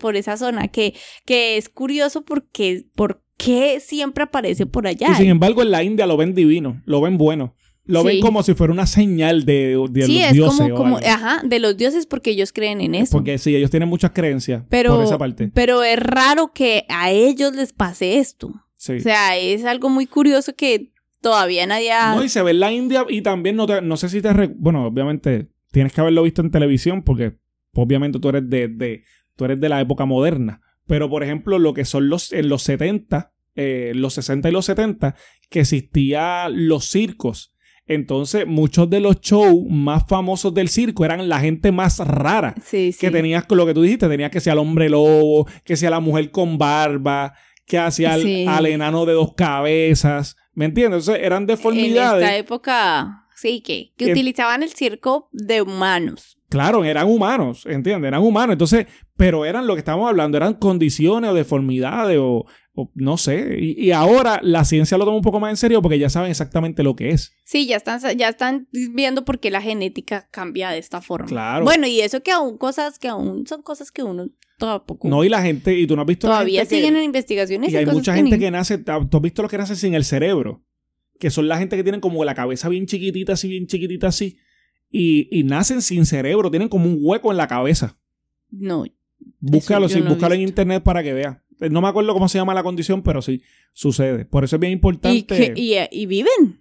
Por, 0.00 0.16
esa 0.16 0.36
zona, 0.36 0.68
que, 0.68 0.94
que 1.24 1.56
es 1.56 1.68
curioso 1.68 2.24
porque, 2.24 2.86
por 2.94 3.21
qué 3.36 3.80
siempre 3.80 4.24
aparece 4.24 4.66
por 4.66 4.86
allá. 4.86 5.08
Y 5.12 5.14
sin 5.14 5.28
embargo, 5.28 5.62
en 5.62 5.70
la 5.70 5.82
India 5.82 6.06
lo 6.06 6.16
ven 6.16 6.34
divino, 6.34 6.82
lo 6.84 7.00
ven 7.00 7.18
bueno. 7.18 7.54
Lo 7.84 8.04
ven 8.04 8.20
como 8.20 8.44
si 8.44 8.54
fuera 8.54 8.72
una 8.72 8.86
señal 8.86 9.44
de, 9.44 9.76
de 9.90 10.06
sí, 10.06 10.20
los 10.20 10.32
dioses. 10.32 10.56
Sí, 10.56 10.64
es 10.66 10.72
como, 10.72 10.98
ajá, 10.98 11.42
de 11.44 11.58
los 11.58 11.76
dioses 11.76 12.06
porque 12.06 12.30
ellos 12.30 12.52
creen 12.52 12.80
en 12.80 12.94
eso. 12.94 13.10
Porque 13.10 13.38
sí, 13.38 13.56
ellos 13.56 13.70
tienen 13.70 13.88
muchas 13.88 14.12
creencias 14.12 14.62
pero, 14.68 14.94
por 14.94 15.04
esa 15.04 15.18
parte. 15.18 15.50
Pero 15.52 15.82
es 15.82 15.98
raro 15.98 16.52
que 16.54 16.84
a 16.88 17.10
ellos 17.10 17.54
les 17.56 17.72
pase 17.72 18.18
esto. 18.18 18.52
Sí. 18.76 18.94
O 18.94 19.00
sea, 19.00 19.36
es 19.36 19.64
algo 19.64 19.88
muy 19.88 20.06
curioso 20.06 20.54
que 20.54 20.92
todavía 21.20 21.66
nadie 21.66 21.90
ha... 21.90 22.14
No, 22.14 22.22
y 22.22 22.28
se 22.28 22.42
ve 22.42 22.52
en 22.52 22.60
la 22.60 22.70
India 22.70 23.04
y 23.08 23.22
también 23.22 23.56
no, 23.56 23.66
no 23.66 23.96
sé 23.96 24.08
si 24.08 24.22
te... 24.22 24.32
Bueno, 24.56 24.86
obviamente 24.86 25.48
tienes 25.72 25.92
que 25.92 26.00
haberlo 26.00 26.22
visto 26.22 26.40
en 26.40 26.52
televisión 26.52 27.02
porque 27.02 27.36
obviamente 27.74 28.20
tú 28.20 28.28
eres 28.28 28.48
de, 28.48 28.68
de, 28.68 29.02
tú 29.34 29.44
eres 29.44 29.60
de 29.60 29.68
la 29.68 29.80
época 29.80 30.04
moderna. 30.04 30.60
Pero, 30.86 31.08
por 31.08 31.22
ejemplo, 31.22 31.58
lo 31.58 31.74
que 31.74 31.84
son 31.84 32.08
los... 32.08 32.32
En 32.32 32.48
los 32.48 32.62
70, 32.62 33.32
eh, 33.54 33.92
los 33.94 34.14
60 34.14 34.48
y 34.48 34.52
los 34.52 34.66
70, 34.66 35.14
que 35.50 35.60
existían 35.60 36.68
los 36.68 36.86
circos 36.86 37.52
entonces, 37.86 38.46
muchos 38.46 38.88
de 38.88 39.00
los 39.00 39.20
shows 39.20 39.66
más 39.68 40.04
famosos 40.08 40.54
del 40.54 40.68
circo 40.68 41.04
eran 41.04 41.28
la 41.28 41.40
gente 41.40 41.72
más 41.72 41.98
rara. 41.98 42.54
Sí, 42.64 42.94
que 42.98 43.10
tenías 43.10 43.44
lo 43.50 43.66
que 43.66 43.74
tú 43.74 43.82
dijiste, 43.82 44.08
tenías 44.08 44.30
que 44.30 44.40
ser 44.40 44.52
al 44.52 44.60
hombre 44.60 44.88
lobo, 44.88 45.46
que 45.64 45.76
sea 45.76 45.90
la 45.90 46.00
mujer 46.00 46.30
con 46.30 46.58
barba, 46.58 47.34
que 47.66 47.78
hacía 47.78 48.14
al, 48.14 48.66
enano 48.66 49.04
de 49.04 49.14
dos 49.14 49.34
cabezas. 49.34 50.36
¿Me 50.54 50.66
entiendes? 50.66 51.02
Entonces, 51.02 51.24
eran 51.24 51.46
deformidades. 51.46 52.22
En 52.22 52.28
esta 52.28 52.36
época, 52.36 53.21
sí, 53.42 53.60
que, 53.60 53.92
utilizaban 54.10 54.62
el 54.62 54.70
circo 54.70 55.28
de 55.32 55.62
humanos. 55.62 56.38
Claro, 56.48 56.84
eran 56.84 57.08
humanos, 57.08 57.66
¿entiendes? 57.66 58.08
Eran 58.08 58.22
humanos. 58.22 58.52
Entonces, 58.52 58.86
pero 59.16 59.44
eran 59.44 59.66
lo 59.66 59.74
que 59.74 59.80
estábamos 59.80 60.08
hablando, 60.08 60.36
eran 60.36 60.54
condiciones 60.54 61.30
o 61.30 61.34
deformidades 61.34 62.18
o, 62.20 62.46
no 62.94 63.16
sé. 63.16 63.56
Y, 63.58 63.90
ahora 63.90 64.38
la 64.42 64.64
ciencia 64.64 64.96
lo 64.96 65.04
toma 65.04 65.16
un 65.16 65.22
poco 65.22 65.40
más 65.40 65.50
en 65.50 65.56
serio 65.56 65.82
porque 65.82 65.98
ya 65.98 66.08
saben 66.08 66.30
exactamente 66.30 66.82
lo 66.82 66.94
que 66.94 67.10
es. 67.10 67.32
Sí, 67.44 67.66
ya 67.66 67.76
están, 67.76 68.00
ya 68.16 68.28
están 68.28 68.68
viendo 68.70 69.24
por 69.24 69.40
qué 69.40 69.50
la 69.50 69.60
genética 69.60 70.28
cambia 70.30 70.70
de 70.70 70.78
esta 70.78 71.00
forma. 71.00 71.26
Claro. 71.26 71.64
Bueno, 71.64 71.86
y 71.86 72.00
eso 72.00 72.22
que 72.22 72.30
aún 72.30 72.58
cosas 72.58 72.98
que 72.98 73.08
aún 73.08 73.46
son 73.46 73.62
cosas 73.62 73.90
que 73.90 74.02
uno 74.02 74.28
tampoco. 74.58 75.08
No, 75.08 75.24
y 75.24 75.28
la 75.28 75.42
gente, 75.42 75.76
y 75.76 75.86
tú 75.86 75.96
no 75.96 76.02
has 76.02 76.08
visto. 76.08 76.28
Todavía 76.28 76.64
siguen 76.64 76.96
en 76.96 77.04
investigaciones. 77.04 77.72
Y, 77.72 77.76
hay 77.76 77.86
mucha 77.86 78.14
gente 78.14 78.38
que 78.38 78.50
nace, 78.50 78.78
tú 78.78 78.92
has 78.92 79.22
visto 79.22 79.42
los 79.42 79.50
que 79.50 79.58
nacen 79.58 79.76
sin 79.76 79.94
el 79.94 80.04
cerebro. 80.04 80.62
Que 81.22 81.30
son 81.30 81.46
la 81.46 81.56
gente 81.56 81.76
que 81.76 81.84
tienen 81.84 82.00
como 82.00 82.24
la 82.24 82.34
cabeza 82.34 82.68
bien 82.68 82.86
chiquitita, 82.86 83.34
así, 83.34 83.48
bien 83.48 83.68
chiquitita, 83.68 84.08
así 84.08 84.38
y, 84.92 85.42
nacen 85.44 85.82
sin 85.82 86.04
cerebro, 86.04 86.50
tienen 86.50 86.68
como 86.68 86.86
un 86.86 86.98
hueco 87.00 87.30
en 87.30 87.38
la 87.38 87.48
cabeza. 87.48 87.96
No. 88.50 88.84
Búscalo, 89.40 89.88
sí, 89.88 90.00
búscalo 90.00 90.34
en 90.34 90.42
internet 90.42 90.82
para 90.82 91.02
que 91.02 91.12
veas. 91.12 91.38
No 91.70 91.80
me 91.80 91.88
acuerdo 91.88 92.12
cómo 92.12 92.28
se 92.28 92.38
llama 92.38 92.54
la 92.54 92.62
condición, 92.62 93.02
pero 93.02 93.22
sí, 93.22 93.42
sucede. 93.72 94.24
Por 94.24 94.44
eso 94.44 94.56
es 94.56 94.60
bien 94.60 94.72
importante. 94.72 95.54
¿Y, 95.56 95.76
y, 95.90 96.06
viven? 96.06 96.60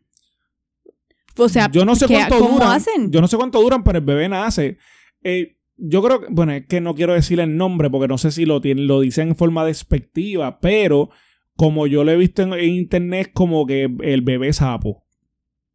O 1.37 1.49
sea, 1.49 1.69
yo 1.71 1.85
no 1.85 1.95
sé 1.95 2.07
cuánto 2.07 2.37
¿cómo 2.37 2.53
duran. 2.53 2.71
hacen? 2.71 3.11
Yo 3.11 3.19
no 3.19 3.27
sé 3.27 3.35
cuánto 3.35 3.61
duran, 3.61 3.83
pero 3.83 3.97
el 3.97 4.05
bebé 4.05 4.29
nace. 4.29 4.77
Eh, 5.23 5.57
yo 5.75 6.03
creo 6.03 6.21
que, 6.21 6.27
bueno, 6.29 6.51
es 6.53 6.67
que 6.67 6.79
no 6.81 6.93
quiero 6.93 7.13
decir 7.13 7.39
el 7.39 7.57
nombre 7.57 7.89
porque 7.89 8.07
no 8.07 8.17
sé 8.17 8.31
si 8.31 8.45
lo, 8.45 8.61
tienen, 8.61 8.87
lo 8.87 9.01
dicen 9.01 9.29
en 9.29 9.35
forma 9.35 9.65
despectiva, 9.65 10.59
pero 10.59 11.09
como 11.55 11.87
yo 11.87 12.03
lo 12.03 12.11
he 12.11 12.17
visto 12.17 12.41
en, 12.41 12.53
internet, 12.59 13.31
como 13.33 13.65
que 13.65 13.89
el 14.01 14.21
bebé 14.21 14.53
sapo 14.53 15.05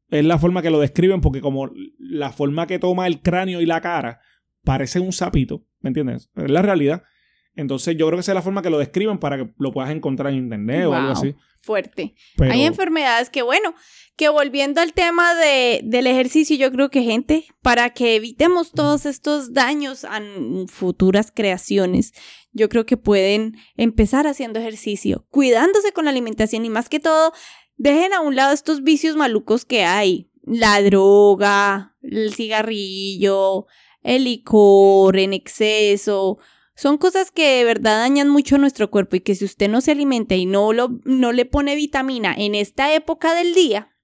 es 0.09 0.25
la 0.25 0.39
forma 0.39 0.63
que 0.63 0.71
lo 0.71 0.81
describen 0.81 1.21
porque 1.21 1.41
como 1.41 1.71
la 1.99 2.31
forma 2.31 2.67
que 2.67 2.79
toma 2.79 3.07
el 3.07 3.21
cráneo 3.23 3.61
y 3.61 3.67
la 3.67 3.81
cara 3.81 4.21
parece 4.65 5.01
un 5.01 5.13
sapito, 5.13 5.67
¿me 5.81 5.89
entiendes? 5.89 6.31
Es 6.37 6.51
la 6.51 6.63
realidad. 6.63 7.03
Entonces 7.57 7.97
yo 7.97 8.07
creo 8.07 8.19
que 8.19 8.21
esa 8.21 8.33
es 8.33 8.37
la 8.37 8.43
forma 8.43 8.63
que 8.63 8.71
lo 8.71 8.79
describen 8.79 9.19
para 9.19 9.39
que 9.39 9.51
lo 9.59 9.73
puedas 9.73 9.91
encontrar 9.91 10.33
en 10.33 10.39
internet 10.39 10.87
o 10.87 10.95
algo 10.95 11.13
así. 11.13 11.35
Fuerte. 11.63 12.15
Hay 12.39 12.63
enfermedades 12.63 13.29
que, 13.29 13.43
bueno, 13.43 13.75
que 14.15 14.29
volviendo 14.29 14.81
al 14.81 14.93
tema 14.93 15.35
de, 15.35 15.81
del 15.83 16.07
ejercicio, 16.07 16.57
yo 16.57 16.71
creo 16.71 16.91
que 16.91 17.03
gente, 17.03 17.47
para 17.63 17.91
que 17.91 18.15
evitemos 18.15 18.71
todos 18.71 19.05
estos 19.05 19.53
daños 19.53 20.05
a 20.05 20.23
futuras 20.69 21.33
creaciones, 21.35 22.13
yo 22.53 22.69
creo 22.69 22.87
que 22.87 22.97
pueden 22.97 23.57
empezar 23.77 24.29
haciendo 24.29 24.61
ejercicio, 24.61 25.27
cuidándose 25.31 25.93
con 25.93 26.05
la 26.05 26.13
alimentación 26.13 26.65
y 26.65 26.71
más 26.71 26.89
que 26.89 27.01
todo 27.01 27.33
Dejen 27.77 28.15
a 28.15 28.21
un 28.21 28.37
lado 28.37 28.55
estos 28.55 28.83
vicios 28.83 29.17
malucos 29.17 29.65
que 29.65 29.85
hay. 29.85 30.31
La 30.43 30.81
droga, 30.81 31.95
el 32.03 32.33
cigarrillo, 32.33 33.67
el 34.03 34.25
licor 34.25 35.19
en 35.19 35.33
exceso, 35.33 36.39
son 36.77 36.99
cosas 36.99 37.31
que 37.31 37.57
de 37.57 37.65
verdad 37.65 38.01
dañan 38.01 38.29
mucho 38.29 38.59
nuestro 38.59 38.91
cuerpo 38.91 39.17
y 39.17 39.21
que 39.21 39.35
si 39.35 39.47
usted 39.47 39.69
no 39.69 39.81
se 39.81 39.93
alimenta 39.93 40.35
y 40.35 40.45
no, 40.45 40.73
lo, 40.75 41.01
no 41.05 41.33
le 41.33 41.47
pone 41.47 41.75
vitamina 41.75 42.35
en 42.37 42.55
esta 42.55 42.95
época 42.95 43.35
del 43.35 43.55
día 43.55 43.97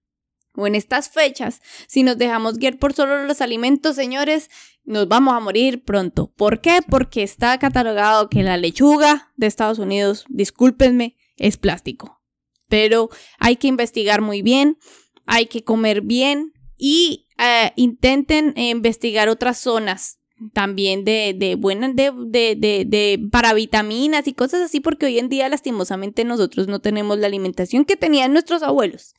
o 0.54 0.66
en 0.66 0.74
estas 0.74 1.11
fechas, 1.11 1.61
si 1.87 2.02
nos 2.02 2.16
dejamos 2.16 2.58
guiar 2.58 2.78
por 2.78 2.94
solo 2.94 3.24
los 3.24 3.42
alimentos, 3.42 3.94
señores, 3.94 4.50
nos 4.85 5.06
vamos 5.06 5.35
a 5.35 5.40
morir 5.40 5.85
pronto. 5.85 6.32
¿Por 6.35 6.61
qué? 6.61 6.80
Porque 6.88 7.22
está 7.22 7.58
catalogado 7.58 8.28
que 8.30 8.42
la 8.42 8.56
lechuga 8.56 9.32
de 9.37 9.46
Estados 9.46 9.78
Unidos, 9.78 10.24
discúlpenme, 10.28 11.16
es 11.37 11.58
plástico. 11.58 12.22
Pero 12.68 13.11
hay 13.38 13.56
que 13.56 13.68
investigar 13.68 14.22
muy 14.22 14.40
bien, 14.40 14.78
hay 15.26 15.46
que 15.46 15.62
comer 15.62 16.00
bien 16.00 16.52
y 16.78 17.28
eh, 17.38 17.72
intenten 17.76 18.54
investigar 18.56 19.28
otras 19.28 19.58
zonas 19.58 20.21
también 20.52 21.05
de, 21.05 21.35
de 21.37 21.55
buenas, 21.55 21.94
de, 21.94 22.12
de, 22.26 22.57
de, 22.57 22.85
de, 22.87 23.20
para 23.31 23.55
vitaminas 23.55 24.26
y 24.26 24.35
cosas 24.35 24.62
así, 24.62 24.81
porque 24.81 25.07
hoy 25.07 25.18
en 25.18 25.28
día 25.28 25.48
lastimosamente 25.48 26.24
nosotros 26.24 26.68
no 26.68 26.81
tenemos 26.81 27.18
la 27.18 27.26
alimentación 27.26 27.85
que 27.85 27.96
tenían 27.96 28.33
nuestros 28.33 28.62
abuelos. 28.62 29.14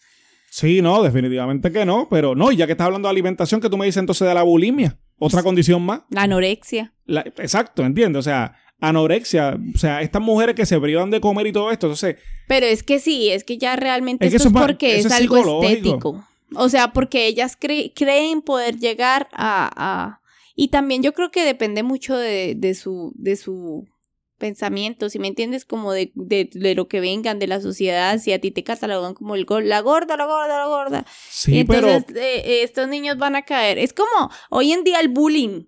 Sí, 0.49 0.81
no, 0.81 1.01
definitivamente 1.01 1.71
que 1.71 1.85
no, 1.85 2.07
pero 2.09 2.35
no, 2.35 2.51
y 2.51 2.57
ya 2.57 2.67
que 2.67 2.73
estás 2.73 2.85
hablando 2.85 3.07
de 3.07 3.11
alimentación, 3.11 3.59
que 3.59 3.69
tú 3.69 3.77
me 3.77 3.85
dices 3.85 3.99
entonces 3.99 4.27
de 4.27 4.33
la 4.33 4.43
bulimia, 4.43 4.99
otra 5.17 5.41
condición 5.41 5.81
más. 5.83 6.01
La 6.09 6.23
anorexia. 6.23 6.93
exacto, 7.07 7.83
entiendo, 7.83 8.19
o 8.19 8.21
sea, 8.21 8.55
anorexia, 8.79 9.57
o 9.73 9.77
sea, 9.77 10.01
estas 10.01 10.21
mujeres 10.21 10.55
que 10.55 10.65
se 10.65 10.79
privan 10.79 11.09
de 11.09 11.21
comer 11.21 11.47
y 11.47 11.51
todo 11.53 11.71
esto, 11.71 11.87
entonces... 11.87 12.17
Pero 12.47 12.65
es 12.65 12.83
que 12.83 12.99
sí, 12.99 13.29
es 13.29 13.43
que 13.43 13.57
ya 13.57 13.75
realmente 13.75 14.27
es 14.27 14.33
esto 14.33 14.49
es 14.49 14.53
porque 14.53 14.99
es, 14.99 15.11
algo 15.11 15.61
estético. 15.61 16.23
O 16.55 16.69
sea, 16.69 16.93
porque 16.93 17.27
ellas 17.27 17.57
creen 17.57 18.41
poder 18.41 18.77
llegar 18.77 19.29
a, 19.33 20.19
Y 20.55 20.67
también 20.67 21.01
yo 21.01 21.13
creo 21.13 21.31
que 21.31 21.45
depende 21.45 21.83
mucho 21.83 22.15
de, 22.15 22.53
de 22.55 22.75
su, 22.75 23.11
de 23.15 23.35
su 23.35 23.87
pensamiento, 24.37 25.09
si 25.09 25.19
me 25.19 25.29
entiendes, 25.29 25.63
como 25.63 25.93
de, 25.93 26.11
de, 26.15 26.49
de, 26.51 26.75
lo 26.75 26.87
que 26.87 26.99
vengan 26.99 27.39
de 27.39 27.47
la 27.47 27.61
sociedad, 27.61 28.19
si 28.19 28.33
a 28.33 28.41
ti 28.41 28.51
te 28.51 28.63
catalogan 28.63 29.13
como 29.13 29.35
el 29.35 29.45
la 29.63 29.79
gorda, 29.79 30.17
la 30.17 30.25
gorda, 30.25 30.57
la 30.57 30.67
gorda. 30.67 31.05
Sí, 31.29 31.59
entonces 31.59 32.03
eh, 32.15 32.61
estos 32.63 32.87
niños 32.87 33.17
van 33.17 33.35
a 33.35 33.43
caer. 33.43 33.77
Es 33.77 33.93
como 33.93 34.29
hoy 34.49 34.73
en 34.73 34.83
día 34.83 34.99
el 34.99 35.07
bullying. 35.07 35.67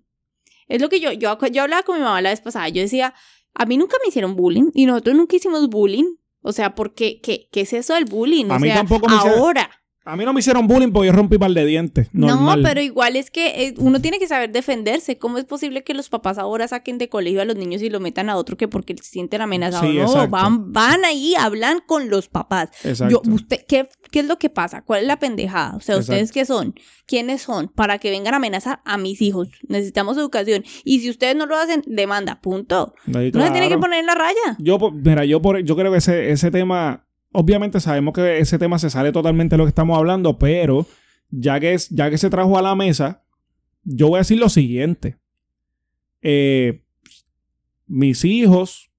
Es 0.68 0.80
lo 0.82 0.88
que 0.88 1.00
yo, 1.00 1.12
yo, 1.12 1.38
yo 1.46 1.62
hablaba 1.62 1.84
con 1.84 1.96
mi 1.96 2.02
mamá 2.02 2.20
la 2.20 2.30
vez 2.30 2.40
pasada, 2.40 2.68
yo 2.68 2.82
decía, 2.82 3.14
a 3.54 3.66
mí 3.66 3.78
nunca 3.78 3.96
me 4.02 4.08
hicieron 4.08 4.36
bullying 4.36 4.70
y 4.74 4.86
nosotros 4.86 5.16
nunca 5.16 5.36
hicimos 5.36 5.68
bullying. 5.68 6.16
O 6.42 6.52
sea, 6.52 6.74
¿por 6.74 6.94
qué, 6.94 7.20
qué, 7.20 7.48
es 7.52 7.72
eso 7.72 7.94
del 7.94 8.04
bullying? 8.04 8.50
A 8.50 8.56
o 8.56 8.60
mí 8.60 8.68
sea, 8.68 8.76
tampoco 8.76 9.08
me 9.08 9.16
ahora. 9.16 9.70
A 10.06 10.16
mí 10.16 10.24
no 10.24 10.32
me 10.32 10.38
hicieron 10.40 10.68
bullying 10.68 10.92
porque 10.92 11.08
yo 11.08 11.12
rompí 11.12 11.36
par 11.36 11.50
de 11.50 11.66
dientes. 11.66 12.08
Normal. 12.12 12.62
No, 12.62 12.68
pero 12.68 12.80
igual 12.80 13.16
es 13.16 13.30
que 13.30 13.66
eh, 13.66 13.74
uno 13.78 14.00
tiene 14.00 14.20
que 14.20 14.28
saber 14.28 14.52
defenderse. 14.52 15.18
¿Cómo 15.18 15.36
es 15.36 15.44
posible 15.44 15.82
que 15.82 15.94
los 15.94 16.08
papás 16.08 16.38
ahora 16.38 16.68
saquen 16.68 16.96
de 16.96 17.08
colegio 17.08 17.42
a 17.42 17.44
los 17.44 17.56
niños 17.56 17.82
y 17.82 17.90
lo 17.90 17.98
metan 17.98 18.30
a 18.30 18.36
otro 18.36 18.56
que 18.56 18.68
porque 18.68 18.94
se 18.96 19.10
sienten 19.10 19.40
amenazados? 19.40 19.92
no, 19.92 20.28
van, 20.28 20.72
van 20.72 21.04
ahí, 21.04 21.34
hablan 21.36 21.80
con 21.84 22.08
los 22.08 22.28
papás. 22.28 22.70
Exacto. 22.84 23.20
Yo, 23.24 23.32
usted, 23.34 23.64
¿qué, 23.66 23.88
¿Qué 24.10 24.20
es 24.20 24.26
lo 24.26 24.38
que 24.38 24.50
pasa? 24.50 24.82
¿Cuál 24.82 25.02
es 25.02 25.06
la 25.06 25.18
pendejada? 25.18 25.76
O 25.76 25.80
sea, 25.80 25.96
¿ustedes 25.96 26.32
qué 26.32 26.44
son? 26.44 26.74
¿Quiénes 27.06 27.42
son? 27.42 27.68
Para 27.68 27.98
que 27.98 28.10
vengan 28.10 28.34
a 28.34 28.36
amenazar 28.38 28.80
a 28.84 28.98
mis 28.98 29.20
hijos. 29.22 29.48
Necesitamos 29.68 30.16
educación. 30.16 30.64
Y 30.84 31.00
si 31.00 31.10
ustedes 31.10 31.36
no 31.36 31.46
lo 31.46 31.56
hacen, 31.56 31.82
demanda. 31.86 32.40
Punto. 32.40 32.94
no 33.06 33.20
se 33.20 33.50
tiene 33.50 33.68
que 33.68 33.78
poner 33.78 34.00
en 34.00 34.06
la 34.06 34.14
raya. 34.14 34.56
Yo, 34.58 34.78
mira, 34.92 35.24
yo, 35.24 35.42
por, 35.42 35.58
yo 35.60 35.76
creo 35.76 35.90
que 35.90 35.98
ese, 35.98 36.30
ese 36.30 36.50
tema 36.50 37.05
obviamente 37.32 37.80
sabemos 37.80 38.14
que 38.14 38.38
ese 38.38 38.58
tema 38.58 38.78
se 38.78 38.90
sale 38.90 39.12
totalmente 39.12 39.54
de 39.54 39.58
lo 39.58 39.64
que 39.64 39.70
estamos 39.70 39.96
hablando, 39.96 40.38
pero 40.38 40.86
ya 41.30 41.60
que, 41.60 41.74
es, 41.74 41.88
ya 41.90 42.10
que 42.10 42.18
se 42.18 42.30
trajo 42.30 42.58
a 42.58 42.62
la 42.62 42.74
mesa, 42.74 43.24
yo 43.82 44.08
voy 44.08 44.16
a 44.16 44.20
decir 44.20 44.38
lo 44.38 44.48
siguiente. 44.48 45.18
Eh, 46.22 46.84
mis 47.86 48.24
hijos 48.24 48.90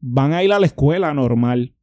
van 0.00 0.32
a 0.32 0.42
ir 0.42 0.52
a 0.52 0.60
la 0.60 0.66
escuela 0.66 1.14
normal. 1.14 1.74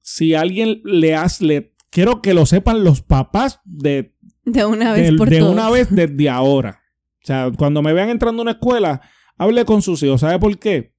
Si 0.00 0.34
alguien 0.34 0.80
le 0.84 1.14
hace, 1.14 1.74
quiero 1.90 2.22
que 2.22 2.34
lo 2.34 2.46
sepan 2.46 2.84
los 2.84 3.02
papás 3.02 3.60
de, 3.64 4.14
de 4.44 4.64
una 4.64 4.92
vez 4.92 5.16
de, 5.16 5.42
una 5.42 5.70
vez 5.70 5.88
desde 5.90 6.28
ahora. 6.28 6.82
O 7.22 7.26
sea, 7.26 7.50
cuando 7.56 7.82
me 7.82 7.92
vean 7.92 8.10
entrando 8.10 8.42
a 8.42 8.44
una 8.44 8.52
escuela, 8.52 9.00
hable 9.36 9.64
con 9.64 9.82
sus 9.82 10.02
hijos. 10.02 10.20
¿Sabe 10.20 10.38
por 10.38 10.58
qué? 10.58 10.94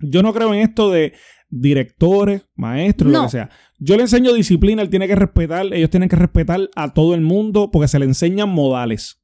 Yo 0.00 0.22
no 0.22 0.32
creo 0.32 0.52
en 0.54 0.60
esto 0.60 0.90
de 0.90 1.14
directores, 1.60 2.42
maestros, 2.56 3.12
lo 3.12 3.22
que 3.22 3.28
sea. 3.28 3.50
Yo 3.78 3.96
le 3.96 4.02
enseño 4.02 4.32
disciplina, 4.32 4.82
él 4.82 4.90
tiene 4.90 5.06
que 5.06 5.14
respetar, 5.14 5.72
ellos 5.72 5.90
tienen 5.90 6.08
que 6.08 6.16
respetar 6.16 6.68
a 6.74 6.92
todo 6.92 7.14
el 7.14 7.20
mundo 7.20 7.70
porque 7.70 7.88
se 7.88 7.98
le 7.98 8.06
enseñan 8.06 8.48
modales. 8.48 9.22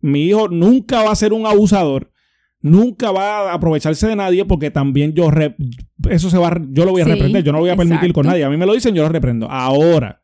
Mi 0.00 0.24
hijo 0.24 0.48
nunca 0.48 1.02
va 1.02 1.10
a 1.10 1.16
ser 1.16 1.32
un 1.32 1.46
abusador, 1.46 2.12
nunca 2.60 3.10
va 3.10 3.50
a 3.50 3.54
aprovecharse 3.54 4.06
de 4.06 4.16
nadie 4.16 4.44
porque 4.44 4.70
también 4.70 5.14
yo 5.14 5.30
eso 6.10 6.30
se 6.30 6.38
va 6.38 6.60
yo 6.68 6.84
lo 6.84 6.92
voy 6.92 7.02
a 7.02 7.06
reprender, 7.06 7.42
yo 7.42 7.50
no 7.50 7.58
lo 7.58 7.64
voy 7.64 7.70
a 7.70 7.76
permitir 7.76 8.12
con 8.12 8.26
nadie. 8.26 8.44
A 8.44 8.50
mí 8.50 8.56
me 8.56 8.66
lo 8.66 8.74
dicen, 8.74 8.94
yo 8.94 9.02
lo 9.02 9.08
reprendo. 9.08 9.50
Ahora, 9.50 10.22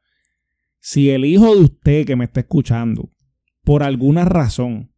si 0.78 1.10
el 1.10 1.24
hijo 1.24 1.54
de 1.54 1.62
usted 1.62 2.06
que 2.06 2.16
me 2.16 2.24
está 2.24 2.40
escuchando 2.40 3.10
por 3.64 3.82
alguna 3.82 4.24
razón 4.24 4.92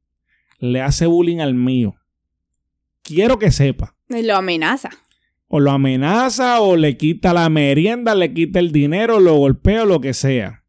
le 0.59 0.83
hace 0.83 1.07
bullying 1.07 1.39
al 1.39 1.55
mío, 1.55 1.95
quiero 3.03 3.39
que 3.39 3.51
sepa. 3.51 3.97
Lo 4.09 4.37
amenaza 4.37 4.91
o 5.55 5.61
lo 5.61 5.71
amenaza 5.71 6.63
o 6.63 6.77
le 6.77 6.97
quita 6.97 7.35
la 7.35 7.51
merienda, 7.51 8.15
le 8.15 8.33
quita 8.33 8.59
el 8.59 8.73
dinero, 8.73 9.21
lo 9.21 9.37
golpea 9.37 9.83
o 9.83 9.87
lo 9.87 10.01
que 10.01 10.15
sea. 10.15 10.65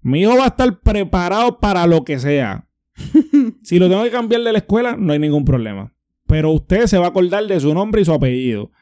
Mi 0.00 0.22
hijo 0.22 0.36
va 0.36 0.42
a 0.42 0.48
estar 0.48 0.80
preparado 0.80 1.60
para 1.60 1.86
lo 1.86 2.04
que 2.04 2.18
sea. 2.18 2.66
si 3.62 3.78
lo 3.78 3.88
tengo 3.88 4.02
que 4.02 4.10
cambiar 4.10 4.42
de 4.42 4.50
la 4.50 4.58
escuela, 4.58 4.96
no 4.98 5.12
hay 5.12 5.20
ningún 5.20 5.44
problema. 5.44 5.94
Pero 6.26 6.50
usted 6.50 6.86
se 6.86 6.98
va 6.98 7.06
a 7.06 7.08
acordar 7.10 7.46
de 7.46 7.60
su 7.60 7.72
nombre 7.74 8.02
y 8.02 8.04
su 8.04 8.12
apellido. 8.12 8.72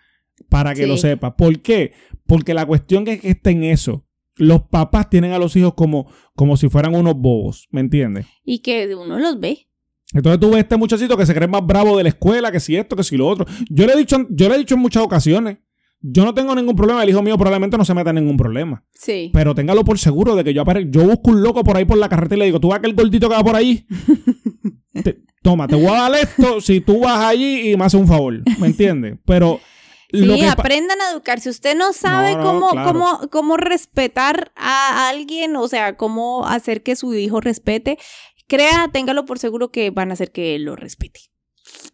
Para 0.49 0.75
que 0.75 0.87
lo 0.87 0.97
sepa. 0.97 1.37
¿Por 1.37 1.61
qué? 1.61 1.93
Porque 2.25 2.55
la 2.55 2.65
cuestión 2.65 3.07
es 3.07 3.21
que 3.21 3.29
esté 3.29 3.51
en 3.51 3.65
eso. 3.65 4.07
Los 4.37 4.63
papás 4.69 5.11
tienen 5.11 5.33
a 5.33 5.39
los 5.39 5.55
hijos 5.55 5.75
como, 5.75 6.11
como 6.35 6.57
si 6.57 6.71
fueran 6.71 6.95
unos 6.95 7.17
bobos. 7.17 7.69
¿Me 7.71 7.83
entiendes? 7.83 8.25
Y 8.43 8.61
que 8.61 8.95
uno 8.97 9.19
los 9.19 9.39
ve. 9.39 9.69
Entonces 10.13 10.41
tú 10.41 10.51
ves 10.51 10.61
este 10.61 10.77
muchachito 10.77 11.17
que 11.17 11.27
se 11.27 11.35
cree 11.35 11.49
más 11.49 11.65
bravo 11.65 11.97
de 11.97 12.03
la 12.03 12.09
escuela, 12.09 12.51
que 12.51 12.61
si 12.61 12.77
esto, 12.77 12.97
que 12.97 13.05
si 13.05 13.17
lo 13.17 13.29
otro. 13.29 13.47
Yo 13.69 13.87
le 13.87 13.93
he 13.93 13.97
dicho, 13.97 14.27
yo 14.31 14.49
le 14.49 14.57
he 14.57 14.59
dicho 14.59 14.75
en 14.75 14.81
muchas 14.81 15.03
ocasiones, 15.03 15.59
yo 16.03 16.25
no 16.25 16.35
tengo 16.35 16.55
ningún 16.55 16.75
problema, 16.75 17.03
el 17.03 17.11
hijo 17.11 17.23
mío 17.23 17.37
probablemente 17.37 17.77
no 17.77 17.85
se 17.85 17.95
meta 17.95 18.11
en 18.11 18.17
ningún 18.17 18.37
problema. 18.37 18.85
Sí. 18.95 19.31
Pero 19.33 19.55
téngalo 19.55 19.85
por 19.85 19.99
seguro 19.99 20.35
de 20.35 20.45
que 20.45 20.55
yo 20.55 20.65
yo 20.89 21.05
busco 21.05 21.31
un 21.31 21.43
loco 21.43 21.63
por 21.63 21.77
ahí 21.77 21.85
por 21.85 21.99
la 21.99 22.09
carretera 22.09 22.37
y 22.37 22.39
le 22.41 22.45
digo, 22.47 22.61
tú 22.61 22.69
vas 22.69 22.77
a 22.77 22.79
aquel 22.79 22.95
gordito 22.95 23.29
que 23.29 23.35
va 23.35 23.45
por 23.45 23.55
ahí. 23.55 23.87
toma, 25.43 25.69
te 25.69 25.75
voy 25.75 25.89
a 25.89 26.09
dar 26.09 26.15
esto 26.15 26.61
si 26.61 26.81
tú 26.81 27.01
vas 27.01 27.25
allí 27.25 27.71
y 27.71 27.77
me 27.77 27.85
haces 27.85 28.01
un 28.01 28.09
favor. 28.09 28.41
¿Me 28.59 28.69
entiendes? 28.69 29.19
Pero. 29.25 29.61
Sí, 30.13 30.45
aprendan 30.45 31.01
a 31.01 31.11
educar. 31.13 31.39
Si 31.39 31.49
usted 31.49 31.77
no 31.77 31.93
sabe 31.93 32.33
cómo, 32.33 32.71
cómo, 32.71 33.21
cómo 33.31 33.57
respetar 33.57 34.51
a 34.57 35.09
alguien, 35.09 35.55
o 35.55 35.69
sea, 35.69 35.97
cómo 35.97 36.45
hacer 36.49 36.83
que 36.83 36.97
su 36.97 37.15
hijo 37.15 37.41
respete, 37.41 37.97
crea, 38.51 38.91
téngalo 38.93 39.25
por 39.25 39.39
seguro 39.39 39.71
que 39.71 39.91
van 39.91 40.11
a 40.11 40.15
hacer 40.15 40.33
que 40.33 40.59
lo 40.59 40.77
respete. 40.77 41.21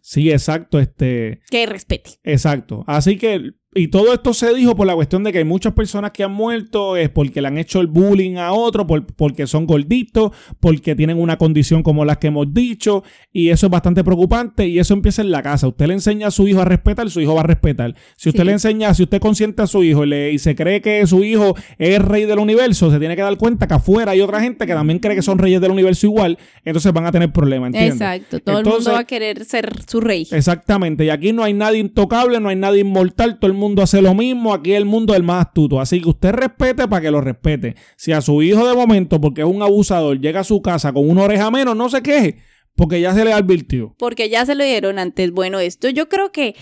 Sí, 0.01 0.31
exacto, 0.31 0.79
este... 0.79 1.41
Que 1.51 1.67
respete. 1.67 2.19
Exacto. 2.23 2.83
Así 2.87 3.17
que 3.17 3.51
y 3.77 3.87
todo 3.89 4.13
esto 4.13 4.33
se 4.33 4.53
dijo 4.53 4.75
por 4.75 4.87
la 4.87 4.95
cuestión 4.95 5.23
de 5.23 5.31
que 5.31 5.37
hay 5.39 5.43
muchas 5.43 5.73
personas 5.73 6.11
que 6.11 6.23
han 6.23 6.31
muerto 6.31 6.97
es 6.97 7.09
porque 7.09 7.41
le 7.41 7.47
han 7.47 7.57
hecho 7.57 7.79
el 7.79 7.87
bullying 7.87 8.37
a 8.37 8.51
otro, 8.51 8.87
porque 8.87 9.45
son 9.45 9.65
gorditos, 9.65 10.31
porque 10.59 10.95
tienen 10.95 11.19
una 11.19 11.37
condición 11.37 11.83
como 11.83 12.03
las 12.03 12.17
que 12.17 12.27
hemos 12.27 12.53
dicho, 12.53 13.03
y 13.31 13.49
eso 13.49 13.67
es 13.67 13.71
bastante 13.71 14.03
preocupante, 14.03 14.67
y 14.67 14.79
eso 14.79 14.93
empieza 14.93 15.21
en 15.21 15.31
la 15.31 15.43
casa. 15.43 15.67
Usted 15.67 15.87
le 15.87 15.93
enseña 15.93 16.27
a 16.27 16.31
su 16.31 16.47
hijo 16.47 16.61
a 16.61 16.65
respetar, 16.65 17.09
su 17.09 17.21
hijo 17.21 17.35
va 17.35 17.41
a 17.41 17.43
respetar. 17.43 17.95
Si 18.15 18.29
usted 18.29 18.43
le 18.43 18.53
enseña, 18.53 18.93
si 18.93 19.03
usted 19.03 19.19
consiente 19.19 19.61
a 19.61 19.67
su 19.67 19.83
hijo 19.83 20.03
y, 20.03 20.07
le, 20.07 20.31
y 20.31 20.39
se 20.39 20.55
cree 20.55 20.81
que 20.81 21.05
su 21.05 21.23
hijo 21.23 21.55
es 21.77 21.99
rey 21.99 22.25
del 22.25 22.39
universo, 22.39 22.89
se 22.91 22.99
tiene 22.99 23.15
que 23.15 23.21
dar 23.21 23.37
cuenta 23.37 23.67
que 23.67 23.75
afuera 23.75 24.11
hay 24.11 24.21
otra 24.21 24.41
gente 24.41 24.65
que 24.65 24.73
también 24.73 24.99
cree 24.99 25.15
que 25.15 25.21
son 25.21 25.37
reyes 25.37 25.61
del 25.61 25.71
universo 25.71 26.07
igual, 26.07 26.37
entonces 26.65 26.91
van 26.93 27.05
a 27.05 27.11
tener 27.11 27.31
problemas, 27.31 27.67
¿entiendes? 27.67 27.95
Exacto, 27.95 28.39
todo 28.39 28.59
el 28.59 28.65
mundo 28.65 28.91
va 28.91 28.99
a 28.99 29.05
querer 29.05 29.45
ser 29.45 29.71
su 29.87 30.01
rey. 30.01 30.27
Exactamente, 30.31 31.05
y 31.05 31.09
aquí 31.09 31.31
no 31.31 31.43
hay 31.43 31.53
nadie 31.53 31.79
intocable, 31.79 32.39
no 32.39 32.49
hay 32.49 32.55
nadie 32.55 32.81
inmortal, 32.81 33.37
todo 33.39 33.51
el 33.51 33.57
mundo 33.57 33.66
mundo 33.67 33.83
hace 33.83 34.01
lo 34.01 34.13
mismo, 34.13 34.53
aquí 34.53 34.73
el 34.73 34.85
mundo 34.85 35.13
es 35.13 35.17
el 35.17 35.23
más 35.23 35.47
astuto. 35.47 35.79
Así 35.79 36.01
que 36.01 36.09
usted 36.09 36.31
respete 36.31 36.87
para 36.87 37.01
que 37.01 37.11
lo 37.11 37.21
respete. 37.21 37.75
Si 37.95 38.11
a 38.11 38.21
su 38.21 38.41
hijo 38.41 38.67
de 38.67 38.75
momento, 38.75 39.19
porque 39.19 39.41
es 39.41 39.47
un 39.47 39.61
abusador, 39.61 40.19
llega 40.19 40.39
a 40.39 40.43
su 40.43 40.61
casa 40.61 40.93
con 40.93 41.09
una 41.09 41.23
oreja 41.23 41.51
menos, 41.51 41.75
no 41.75 41.89
se 41.89 42.01
queje, 42.01 42.37
porque 42.75 43.01
ya 43.01 43.13
se 43.13 43.25
le 43.25 43.33
advirtió. 43.33 43.95
Porque 43.97 44.29
ya 44.29 44.45
se 44.45 44.55
lo 44.55 44.63
dieron 44.63 44.99
antes. 44.99 45.31
Bueno, 45.31 45.59
esto 45.59 45.89
yo 45.89 46.09
creo 46.09 46.31
que 46.31 46.55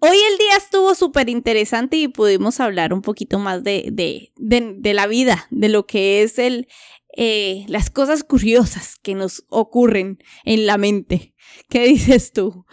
Hoy 0.00 0.18
el 0.32 0.36
día 0.36 0.56
estuvo 0.58 0.94
súper 0.94 1.30
interesante 1.30 1.96
y 1.96 2.08
pudimos 2.08 2.60
hablar 2.60 2.92
un 2.92 3.00
poquito 3.00 3.38
más 3.38 3.64
de, 3.64 3.88
de, 3.90 4.32
de, 4.36 4.92
la 4.92 5.06
vida, 5.06 5.46
de 5.50 5.70
lo 5.70 5.86
que 5.86 6.22
es 6.22 6.38
el, 6.38 6.68
eh, 7.16 7.64
las 7.68 7.88
cosas 7.88 8.22
curiosas 8.22 8.96
que 9.02 9.14
nos 9.14 9.46
ocurren 9.48 10.18
en 10.44 10.66
la 10.66 10.76
mente. 10.76 11.33
¿Qué 11.68 11.86
dices 11.86 12.32
tú? 12.32 12.64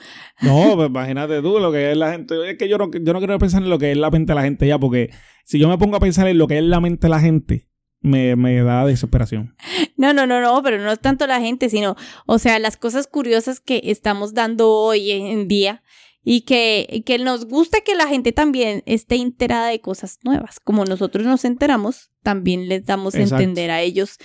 No, 0.41 0.75
pues 0.75 0.89
imagínate 0.89 1.41
tú 1.41 1.59
lo 1.59 1.71
que 1.71 1.91
es 1.91 1.97
la 1.97 2.11
gente. 2.11 2.49
Es 2.49 2.57
que 2.57 2.67
yo 2.67 2.77
no, 2.77 2.89
yo 2.91 3.13
no 3.13 3.19
quiero 3.19 3.39
pensar 3.39 3.63
en 3.63 3.69
lo 3.69 3.79
que 3.79 3.91
es 3.91 3.97
la 3.97 4.11
mente 4.11 4.31
de 4.31 4.35
la 4.35 4.43
gente 4.43 4.67
ya, 4.67 4.79
porque 4.79 5.11
si 5.45 5.59
yo 5.59 5.67
me 5.67 5.77
pongo 5.77 5.97
a 5.97 5.99
pensar 5.99 6.27
en 6.27 6.37
lo 6.37 6.47
que 6.47 6.57
es 6.57 6.63
la 6.63 6.79
mente 6.79 7.07
de 7.07 7.09
la 7.09 7.19
gente, 7.19 7.67
me, 8.01 8.35
me 8.35 8.61
da 8.63 8.85
desesperación. 8.85 9.55
No, 9.95 10.13
no, 10.13 10.25
no, 10.25 10.41
no, 10.41 10.61
pero 10.63 10.79
no 10.79 10.91
es 10.91 10.99
tanto 10.99 11.27
la 11.27 11.39
gente, 11.39 11.69
sino, 11.69 11.95
o 12.25 12.39
sea, 12.39 12.59
las 12.59 12.77
cosas 12.77 13.07
curiosas 13.07 13.59
que 13.59 13.81
estamos 13.85 14.33
dando 14.33 14.71
hoy 14.71 15.11
en 15.11 15.47
día 15.47 15.83
y 16.23 16.41
que, 16.41 17.03
que 17.05 17.17
nos 17.17 17.45
gusta 17.45 17.81
que 17.81 17.95
la 17.95 18.07
gente 18.07 18.31
también 18.31 18.83
esté 18.85 19.15
enterada 19.15 19.67
de 19.67 19.81
cosas 19.81 20.19
nuevas. 20.23 20.59
Como 20.59 20.85
nosotros 20.85 21.25
nos 21.25 21.45
enteramos, 21.45 22.11
también 22.23 22.67
les 22.67 22.85
damos 22.85 23.15
a 23.15 23.21
entender 23.21 23.71
a 23.71 23.81
ellos 23.81 24.17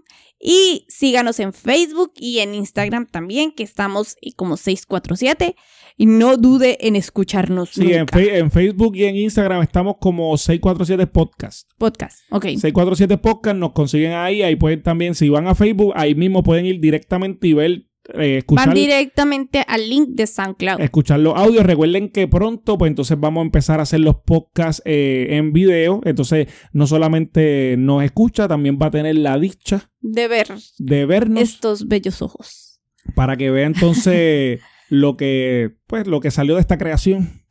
y 0.41 0.85
síganos 0.89 1.41
en 1.41 1.53
Facebook 1.53 2.13
y 2.17 2.39
en 2.39 2.55
Instagram 2.55 3.07
también, 3.07 3.51
que 3.51 3.65
estamos 3.65 4.17
como 4.37 4.57
647. 4.57 5.57
Y 5.97 6.07
no 6.07 6.37
dude 6.37 6.79
en 6.87 6.95
escucharnos. 6.95 7.71
Sí, 7.71 7.93
En, 7.93 8.07
en, 8.15 8.53
Facebook 8.53 8.95
y 8.95 9.05
en 9.05 9.17
Instagram 9.17 9.63
estamos 9.63 9.97
como 10.01 10.39
647 10.39 11.09
Podcast. 11.09 11.69
Podcast, 11.77 12.21
ok. 12.31 12.45
647 12.45 13.19
Podcast, 13.19 13.57
nos 13.57 13.73
consiguen 13.73 14.13
ahí. 14.13 14.43
Ahí 14.43 14.55
pueden 14.55 14.81
también, 14.81 15.17
si 15.17 15.29
van 15.29 15.49
a 15.49 15.57
Facebook, 15.57 15.93
ahí 15.97 16.15
mismo 16.15 16.45
pueden 16.45 16.67
ir 16.67 16.79
directamente 16.79 17.49
y 17.49 17.55
ver 17.55 17.88
eh, 18.15 18.43
Van 18.49 18.73
directamente 18.73 19.65
al 19.67 19.89
link 19.89 20.09
de 20.11 20.27
SoundCloud. 20.27 20.81
Escuchar 20.81 21.21
los 21.21 21.37
audios. 21.37 21.65
Recuerden 21.65 22.09
que 22.09 22.27
pronto, 22.27 22.79
pues 22.79 22.91
entonces 22.91 23.19
vamos 23.21 23.43
a 23.43 23.45
empezar 23.45 23.81
a 23.81 23.83
hacer 23.83 24.01
los 24.01 24.17
podcasts 24.17 24.83
eh, 24.85 25.27
en 25.31 25.53
video. 25.53 26.01
Entonces, 26.05 26.49
no 26.73 26.87
solamente 26.87 27.77
nos 27.79 28.03
escucha, 28.03 28.49
también 28.49 28.79
va 28.81 28.87
a 28.87 28.91
tener 28.91 29.17
la 29.17 29.39
dicha 29.39 29.91
de 30.01 30.29
ver, 30.29 30.49
de 30.79 31.07
vernos 31.07 31.43
estos 31.43 31.87
bellos 31.87 32.23
ojos. 32.23 32.81
Para 33.15 33.37
que 33.37 33.51
vea 33.51 33.67
entonces 33.67 34.61
lo 34.89 35.17
que, 35.17 35.77
pues, 35.87 36.07
lo 36.07 36.21
que 36.21 36.31
salió 36.31 36.55
de 36.55 36.63
esta 36.63 36.79
creación. 36.79 37.43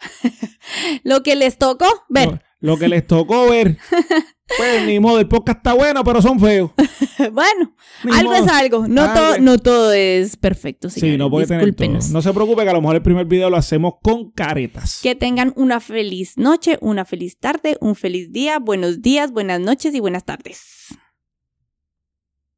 lo 1.04 1.22
que 1.24 1.36
les 1.36 1.58
tocó 1.58 1.88
ver. 2.10 2.42
Lo 2.60 2.78
que 2.78 2.88
les 2.88 3.06
tocó 3.06 3.50
ver. 3.50 3.78
Pues 4.56 4.86
ni 4.86 4.98
modo, 5.00 5.20
el 5.20 5.28
podcast 5.28 5.58
está 5.58 5.74
bueno, 5.74 6.06
pero 6.06 6.22
son 6.22 6.40
feos. 6.40 6.72
bueno, 7.34 7.76
algo 8.14 8.34
es 8.34 8.48
algo. 8.48 8.88
No, 8.88 9.14
todo, 9.14 9.40
no 9.40 9.58
todo 9.58 9.92
es 9.92 10.38
perfecto. 10.38 10.90
Sí, 10.90 11.18
no 11.18 11.30
puede 11.30 11.48
tener 11.48 11.76
todo. 11.76 12.00
No 12.12 12.22
se 12.22 12.34
preocupe 12.34 12.64
que 12.64 12.70
a 12.70 12.74
lo 12.74 12.80
mejor 12.80 12.96
el 12.96 13.02
primer 13.02 13.26
video 13.26 13.50
lo 13.50 13.58
hacemos 13.58 13.96
con 14.02 14.32
caretas. 14.32 15.02
Que 15.04 15.16
tengan 15.16 15.52
una 15.58 15.82
feliz 15.82 16.38
noche, 16.38 16.78
una 16.80 17.04
feliz 17.04 17.38
tarde, 17.38 17.78
un 17.82 17.96
feliz 17.96 18.32
día, 18.32 18.60
buenos 18.60 19.02
días, 19.02 19.32
buenas 19.32 19.60
noches 19.60 19.94
y 19.94 20.00
buenas 20.00 20.24
tardes. 20.24 20.77